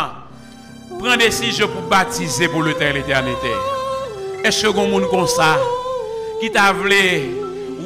prends 0.99 1.17
décision 1.17 1.69
pour 1.69 1.83
baptiser 1.83 2.49
pour 2.49 2.67
et 2.67 2.93
l'éternité. 2.93 3.53
Que 4.43 4.67
vous 4.67 4.87
monde 4.87 5.09
comme 5.11 5.27
ça 5.27 5.59
qui 6.41 6.51
t'a 6.51 6.73
voulu 6.73 7.37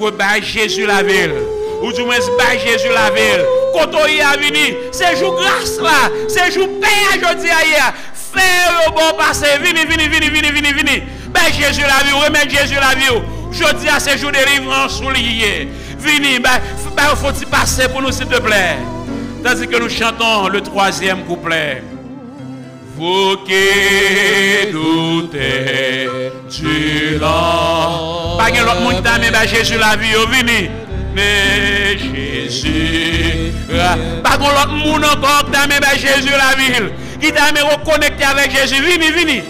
rebailler 0.01 0.43
Jésus 0.43 0.87
la 0.87 1.03
ville 1.03 1.35
ou 1.83 1.93
du 1.93 2.03
moins 2.05 2.17
bailler 2.39 2.61
Jésus 2.61 2.89
la 2.93 3.11
ville 3.11 3.45
quand 3.73 3.95
on 3.95 4.07
y 4.07 4.21
a 4.21 4.37
venu, 4.37 4.77
c'est 4.93 5.17
jour 5.17 5.35
grâce 5.35 5.79
là, 5.81 6.11
c'est 6.29 6.53
jour 6.53 6.69
paix 6.81 7.19
aujourd'hui 7.19 7.49
hier. 7.49 7.93
Fais 8.15 8.87
le 8.87 8.93
bon 8.93 9.17
passé, 9.17 9.47
vini, 9.63 9.81
vini, 9.85 10.09
vini, 10.09 10.31
vini, 10.31 10.51
vini, 10.51 10.73
vini. 10.73 11.03
Ben 11.29 11.53
Jésus 11.53 11.83
la 11.83 12.05
vie, 12.05 12.13
remettre 12.13 12.51
Jésus 12.51 12.75
la 12.75 12.95
vie. 12.95 13.21
Je 13.53 13.75
dis 13.77 13.89
à 13.89 14.01
ces 14.01 14.17
jours 14.17 14.31
de 14.31 14.39
délivrance 14.39 14.99
soulié. 14.99 15.69
Vini, 15.99 16.39
ben, 16.39 16.59
ben 16.97 17.15
faut-il 17.15 17.47
passer 17.47 17.89
pour 17.89 18.01
nous 18.01 18.11
s'il 18.11 18.27
te 18.27 18.41
plaît. 18.41 18.79
Tandis 19.45 19.67
que 19.67 19.77
nous 19.77 19.91
chantons 19.91 20.49
le 20.49 20.61
troisième 20.63 21.25
couplet. 21.25 21.83
Vous 22.97 23.37
qui 23.45 24.71
doutez 24.71 26.09
du 26.51 27.19
l'an. 27.19 28.37
Pas 28.39 28.51
que 28.51 28.59
l'autre 28.59 28.81
monde 28.81 29.03
t'a 29.03 29.19
mis 29.19 29.31
ben 29.31 29.47
Jésus 29.47 29.79
la 29.79 29.97
vie, 29.97 30.15
oh, 30.17 30.27
vini. 30.31 30.71
Mais 31.15 31.99
Jésus, 31.99 33.42
pas 34.23 34.37
que 34.37 34.43
l'autre 34.43 34.73
monde 34.73 35.05
encore 35.05 35.45
t'a 35.51 35.67
mis 35.67 35.81
ben 35.81 35.97
Jésus 35.97 36.31
la 36.31 36.55
ville. 36.57 36.93
Qui 37.21 37.33
t'a 37.33 37.53
mis 37.53 37.61
reconnecté 37.61 38.25
avec 38.25 38.51
Jésus, 38.51 38.83
vini, 38.83 39.11
vini. 39.13 39.43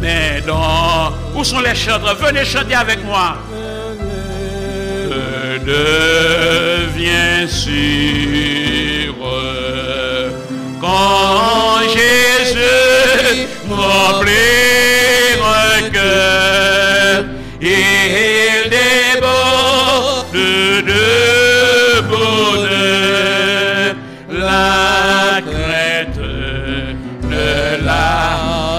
Mais 0.00 0.42
non, 0.46 1.12
où 1.34 1.42
sont 1.42 1.60
les 1.60 1.74
chanteurs 1.74 2.16
Venez 2.16 2.44
chanter 2.44 2.74
avec 2.74 3.04
moi. 3.04 3.36
Je 5.12 5.58
deviens 5.64 7.48
sûr 7.48 7.96
quand 10.80 11.80
Jésus 11.88 13.46
remplit 13.70 14.30
mon 15.40 15.90
cœur, 15.90 16.55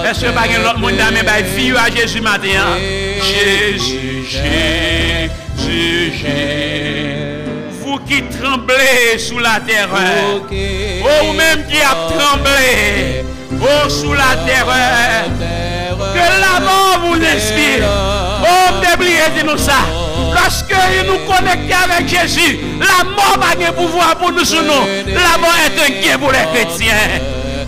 Eske 0.08 0.30
bagen 0.32 0.62
lot 0.64 0.78
moun 0.80 0.96
dame 0.96 1.20
bay 1.22 1.42
fi 1.44 1.66
yo 1.68 1.76
a 1.76 1.90
Jezu 1.92 2.22
maten 2.24 2.56
an? 2.56 2.78
Jezu, 3.20 4.24
Jezu, 4.24 5.82
Jezu. 6.16 6.36
Vous 7.82 8.00
ki 8.08 8.22
tremble 8.32 8.78
sou 9.20 9.42
la 9.44 9.58
terreur. 9.68 10.48
Ou 10.48 11.36
mèm 11.36 11.66
ki 11.68 11.84
ap 11.84 12.06
tremble. 12.14 12.56
Ou 13.58 13.68
oh, 13.68 13.84
sou 13.92 14.16
la 14.16 14.32
terreur. 14.48 15.28
Que 16.00 16.26
la 16.40 16.56
mort 16.64 17.04
vous 17.04 17.20
inspire. 17.34 17.92
Ou 18.48 18.80
mdebliye 18.80 19.28
di 19.36 19.44
nou 19.44 19.60
sa. 19.60 19.84
Lorsque 20.32 20.72
nous 21.04 21.20
connectons 21.28 21.84
avec 21.84 22.08
Jésus, 22.08 22.60
la 22.80 23.04
mort 23.12 23.44
a 23.44 23.52
un 23.60 23.72
pouvoir 23.72 24.16
pour 24.16 24.32
nous. 24.32 24.40
La 24.40 25.36
mort 25.36 25.58
est 25.66 25.78
un 25.84 26.00
guet 26.00 26.16
pour 26.18 26.32
les 26.32 26.48
chrétiens. 26.54 26.96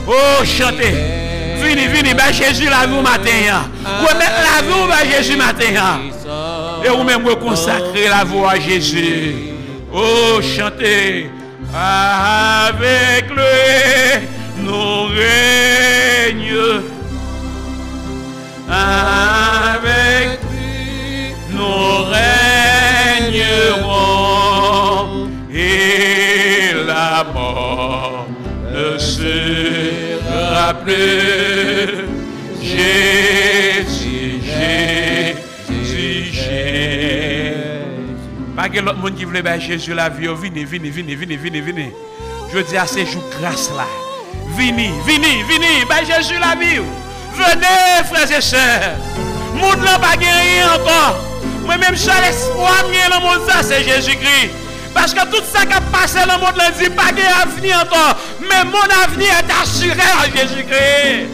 Oh, 0.09 0.45
chantez. 0.45 1.20
Vini, 1.63 1.87
vini, 1.89 2.15
ben 2.15 2.33
Jésus 2.33 2.69
la 2.69 2.87
vie 2.87 2.99
au 2.99 3.03
matin. 3.03 3.69
Remettre 3.85 4.41
la 4.43 4.63
vie 4.63 4.73
au 4.73 4.87
Jésus 5.11 5.37
matin. 5.37 6.01
Et 6.85 6.89
vous 6.89 7.05
même 7.05 7.25
consacrer 7.37 8.09
la 8.09 8.25
voix 8.25 8.53
à 8.53 8.61
Jésus. 8.61 9.35
Oh, 9.93 10.41
chantez. 10.41 11.31
Avec 11.75 13.31
lui, 13.31 14.29
nous 14.59 15.05
règnons. 15.05 16.83
Avec 18.69 20.41
lui, 20.51 21.35
nous 21.51 22.05
régnerons. 23.31 25.29
Et 25.53 26.73
la 26.87 27.25
mort 27.35 28.27
ne 28.73 28.99
sera 28.99 29.60
m'appeler 30.73 32.05
Jésus, 32.63 34.41
Jésus, 34.45 36.25
Jésus. 36.25 37.55
Pas 38.55 38.69
que 38.69 38.79
l'autre 38.79 38.99
monde 38.99 39.17
qui 39.17 39.25
voulait 39.25 39.43
ben 39.43 39.61
Jésus 39.61 39.95
la 39.95 40.09
vie, 40.09 40.27
venez, 40.27 40.65
venez, 40.65 40.91
venez, 40.91 41.17
venez, 41.17 41.37
venez, 41.37 41.61
venez. 41.61 41.93
Je 42.53 42.59
dis 42.61 42.77
à 42.77 42.87
ces 42.87 43.07
jours 43.07 43.25
grâce 43.41 43.71
là. 43.77 43.87
Venez, 44.57 44.91
venez, 45.05 45.43
venez, 45.45 45.85
ben 45.89 46.05
Jésus 46.05 46.39
la 46.39 46.55
vie. 46.55 46.79
Oh. 46.79 46.85
Venez, 47.35 48.05
frères 48.05 48.39
et 48.39 48.41
sœurs. 48.41 48.97
Monde 49.55 49.83
là 49.85 49.99
pas 49.99 50.17
gagné 50.17 50.63
encore. 50.65 51.19
Moi-même, 51.65 51.97
seul 51.97 52.25
espoir, 52.29 52.85
dans 53.11 53.21
mon 53.21 53.47
ça, 53.47 53.63
c'est 53.63 53.83
Jésus-Christ. 53.83 54.51
Parce 54.95 55.15
que 55.15 55.21
tout 55.27 55.43
ça 55.53 55.65
qui 55.65 55.73
a 55.73 55.81
passé 55.81 56.19
dans 56.27 56.35
le 56.35 56.41
monde, 56.41 56.57
là, 56.57 56.71
dit 56.71 56.91
pas 56.91 57.13
gagné 57.13 57.23
avenir 57.43 57.77
encore. 57.79 58.17
Mais 58.41 58.65
mon 58.65 59.03
avenir 59.05 59.29
est 59.29 59.63
assuré 59.63 60.01
à 60.01 60.25
Jésus-Christ. 60.37 61.29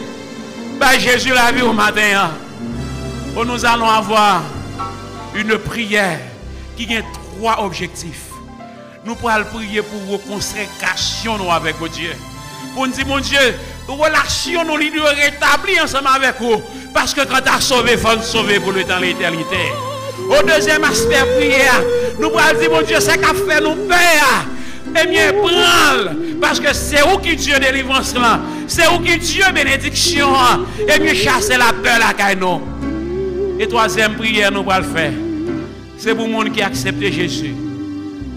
Ben, 0.79 0.99
Jésus 0.99 1.33
la 1.33 1.51
vie 1.51 1.63
au 1.63 1.73
matin. 1.73 2.01
hein. 2.15 2.31
Nous 3.45 3.65
allons 3.65 3.89
avoir 3.89 4.41
une 5.35 5.57
prière 5.57 6.19
qui 6.75 6.95
a 6.95 7.01
trois 7.39 7.63
objectifs. 7.63 8.25
Nous 9.05 9.15
pourrons 9.15 9.43
prier 9.53 9.81
pour 9.81 10.11
reconstruction 10.11 11.37
nous 11.37 11.51
avec 11.51 11.75
Dieu. 11.93 12.15
Pour 12.73 12.85
nous 12.87 12.93
dire, 12.93 13.07
mon 13.07 13.19
Dieu, 13.19 13.39
relation 13.87 14.63
nous 14.63 14.73
rétablir 14.75 15.83
ensemble 15.83 16.09
avec 16.13 16.39
vous. 16.39 16.61
Parce 16.93 17.13
que 17.13 17.21
quand 17.21 17.41
tu 17.41 17.49
as 17.49 17.61
sauvé, 17.61 17.93
il 17.93 17.97
faut 17.99 18.15
nous 18.15 18.21
sauver 18.23 18.59
pour 18.59 18.71
le 18.71 18.83
temps 18.83 18.99
l'éternité. 18.99 19.71
Au 20.29 20.45
deuxième 20.45 20.83
aspect 20.83 21.23
prière, 21.37 21.81
nous 22.19 22.27
allons 22.27 22.59
dire, 22.59 22.71
mon 22.71 22.81
Dieu, 22.81 22.97
c'est 22.99 23.17
qu'a 23.17 23.33
fait 23.33 23.61
nous 23.61 23.87
père. 23.87 24.45
Eh 24.99 25.07
bien, 25.07 25.31
prends 25.33 26.13
Parce 26.41 26.59
que 26.59 26.73
c'est 26.73 27.03
où 27.03 27.17
qui 27.17 27.35
Dieu 27.35 27.57
délivrance 27.59 28.13
là. 28.15 28.39
C'est 28.67 28.87
où 28.87 28.99
qui 28.99 29.17
Dieu 29.17 29.43
bénédiction. 29.53 30.27
Eh 30.87 30.99
bien, 30.99 31.13
chasser 31.13 31.57
la 31.57 31.71
peur 31.71 31.99
là, 31.99 32.13
caïnon. 32.13 32.61
Et 33.59 33.67
troisième 33.67 34.15
prière, 34.15 34.51
nous 34.51 34.65
allons 34.69 34.93
faire. 34.93 35.13
C'est 35.97 36.13
pour 36.13 36.27
le 36.27 36.33
monde 36.33 36.51
qui 36.51 36.61
a 36.61 36.67
accepté 36.67 37.11
Jésus. 37.11 37.53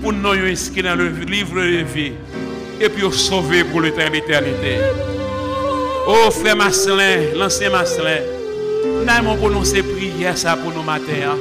Pour 0.02 0.12
nous 0.12 0.30
inscrire 0.30 0.84
dans 0.84 0.94
le 0.94 1.08
livre 1.08 1.56
de 1.56 1.84
vie. 1.84 2.12
Et 2.80 2.88
puis, 2.88 3.04
sauver 3.12 3.64
pour 3.64 3.80
l'éternité. 3.80 4.38
Oh, 6.06 6.30
frère 6.30 6.56
Maslin, 6.56 7.34
l'ancien 7.36 7.70
Maslin. 7.70 8.18
Nous 8.84 9.08
avons 9.08 9.36
prononcé 9.36 9.82
prière 9.82 10.36
ça 10.36 10.56
pour 10.56 10.72
nous 10.72 10.82
matin. 10.82 11.36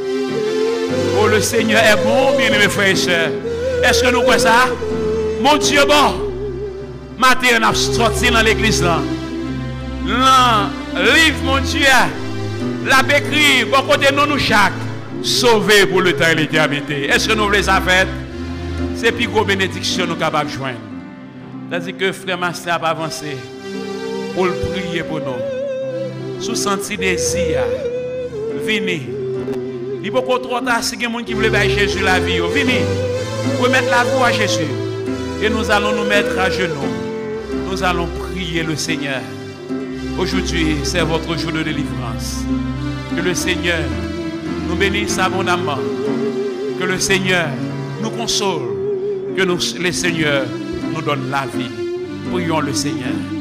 Oh, 1.20 1.28
le 1.28 1.42
Seigneur 1.42 1.82
est 1.84 2.04
bon, 2.04 2.38
bien 2.38 2.50
mes 2.50 2.70
frères 2.70 2.90
et 2.90 2.96
sœurs. 2.96 3.30
Est-ce 3.84 4.04
que 4.04 4.12
nous 4.12 4.22
croyons 4.22 4.40
ça? 4.40 4.68
Mon 5.42 5.58
Dieu 5.58 5.82
bon. 5.88 6.30
Matin, 7.18 7.60
on 7.60 7.64
a 7.64 7.74
sorti 7.74 8.30
dans 8.32 8.42
l'église 8.42 8.82
là. 8.82 9.00
Là, 10.08 10.70
livre, 10.96 11.44
mon 11.44 11.60
Dieu, 11.60 11.86
la 12.88 13.00
écrit, 13.18 13.66
bon 13.66 13.82
côté 13.84 14.14
non 14.14 14.26
nous 14.26 14.40
chaque, 14.40 14.74
sauvé 15.22 15.86
pour 15.86 16.02
le 16.02 16.14
temps 16.14 16.30
et 16.32 16.36
l'éternité. 16.36 17.10
Est-ce 17.10 17.28
que 17.28 17.34
nous 17.34 17.44
voulons 17.44 17.62
ça 17.62 17.82
faire? 17.82 18.08
C'est 18.96 19.12
plus 19.12 19.28
gros 19.28 19.44
bénédiction 19.44 20.06
nous 20.08 20.16
capables 20.16 20.50
de 20.50 20.56
joindre. 20.56 20.80
C'est-à-dire 21.70 21.98
que 21.98 22.12
frère 22.12 22.38
Master 22.38 22.80
a 22.84 22.90
avancé 22.90 23.38
pour 24.34 24.46
le 24.46 24.54
prier 24.54 25.04
pour 25.04 25.20
nous. 25.20 26.42
Sous 26.42 26.56
senti 26.56 26.98
désir, 26.98 27.60
venez. 28.66 29.18
Il 30.04 30.12
faut 30.12 30.22
qu'on 30.22 30.39
trop 30.39 30.62
tard 30.62 30.84
si 30.84 30.97
qui 30.97 31.06
veulent 31.34 31.52
faire 31.52 31.70
Jésus 31.70 32.00
la 32.02 32.20
vie. 32.20 32.39
Venez, 32.39 32.82
remettre 33.62 33.89
la 33.89 34.04
voix 34.04 34.28
à 34.28 34.32
Jésus. 34.32 34.72
Et 35.43 35.50
nous 35.50 35.70
allons 35.70 35.91
nous 35.91 36.08
mettre 36.08 36.38
à 36.39 36.50
genoux. 36.50 36.74
Nous 37.70 37.84
allons 37.84 38.08
prier 38.08 38.64
le 38.64 38.76
Seigneur. 38.76 39.22
Aujourd'hui, 40.18 40.78
c'est 40.84 41.02
votre 41.02 41.38
jour 41.38 41.52
de 41.52 41.64
délivrance. 41.64 42.43
Que 43.16 43.22
le 43.22 43.34
Seigneur 43.34 43.80
nous 44.68 44.76
bénisse 44.76 45.18
abondamment. 45.20 45.80
Que 46.80 46.86
le 46.86 47.00
Seigneur 47.00 47.47
nous 48.02 48.10
console. 48.10 48.62
Que 49.36 49.43
nous, 49.43 49.60
le 49.82 49.91
Seigneur 49.91 50.45
nous 50.93 51.02
donne 51.02 51.30
la 51.30 51.45
vie. 51.45 51.72
Prions 52.32 52.62
le 52.62 52.74
Seigneur. 52.74 53.39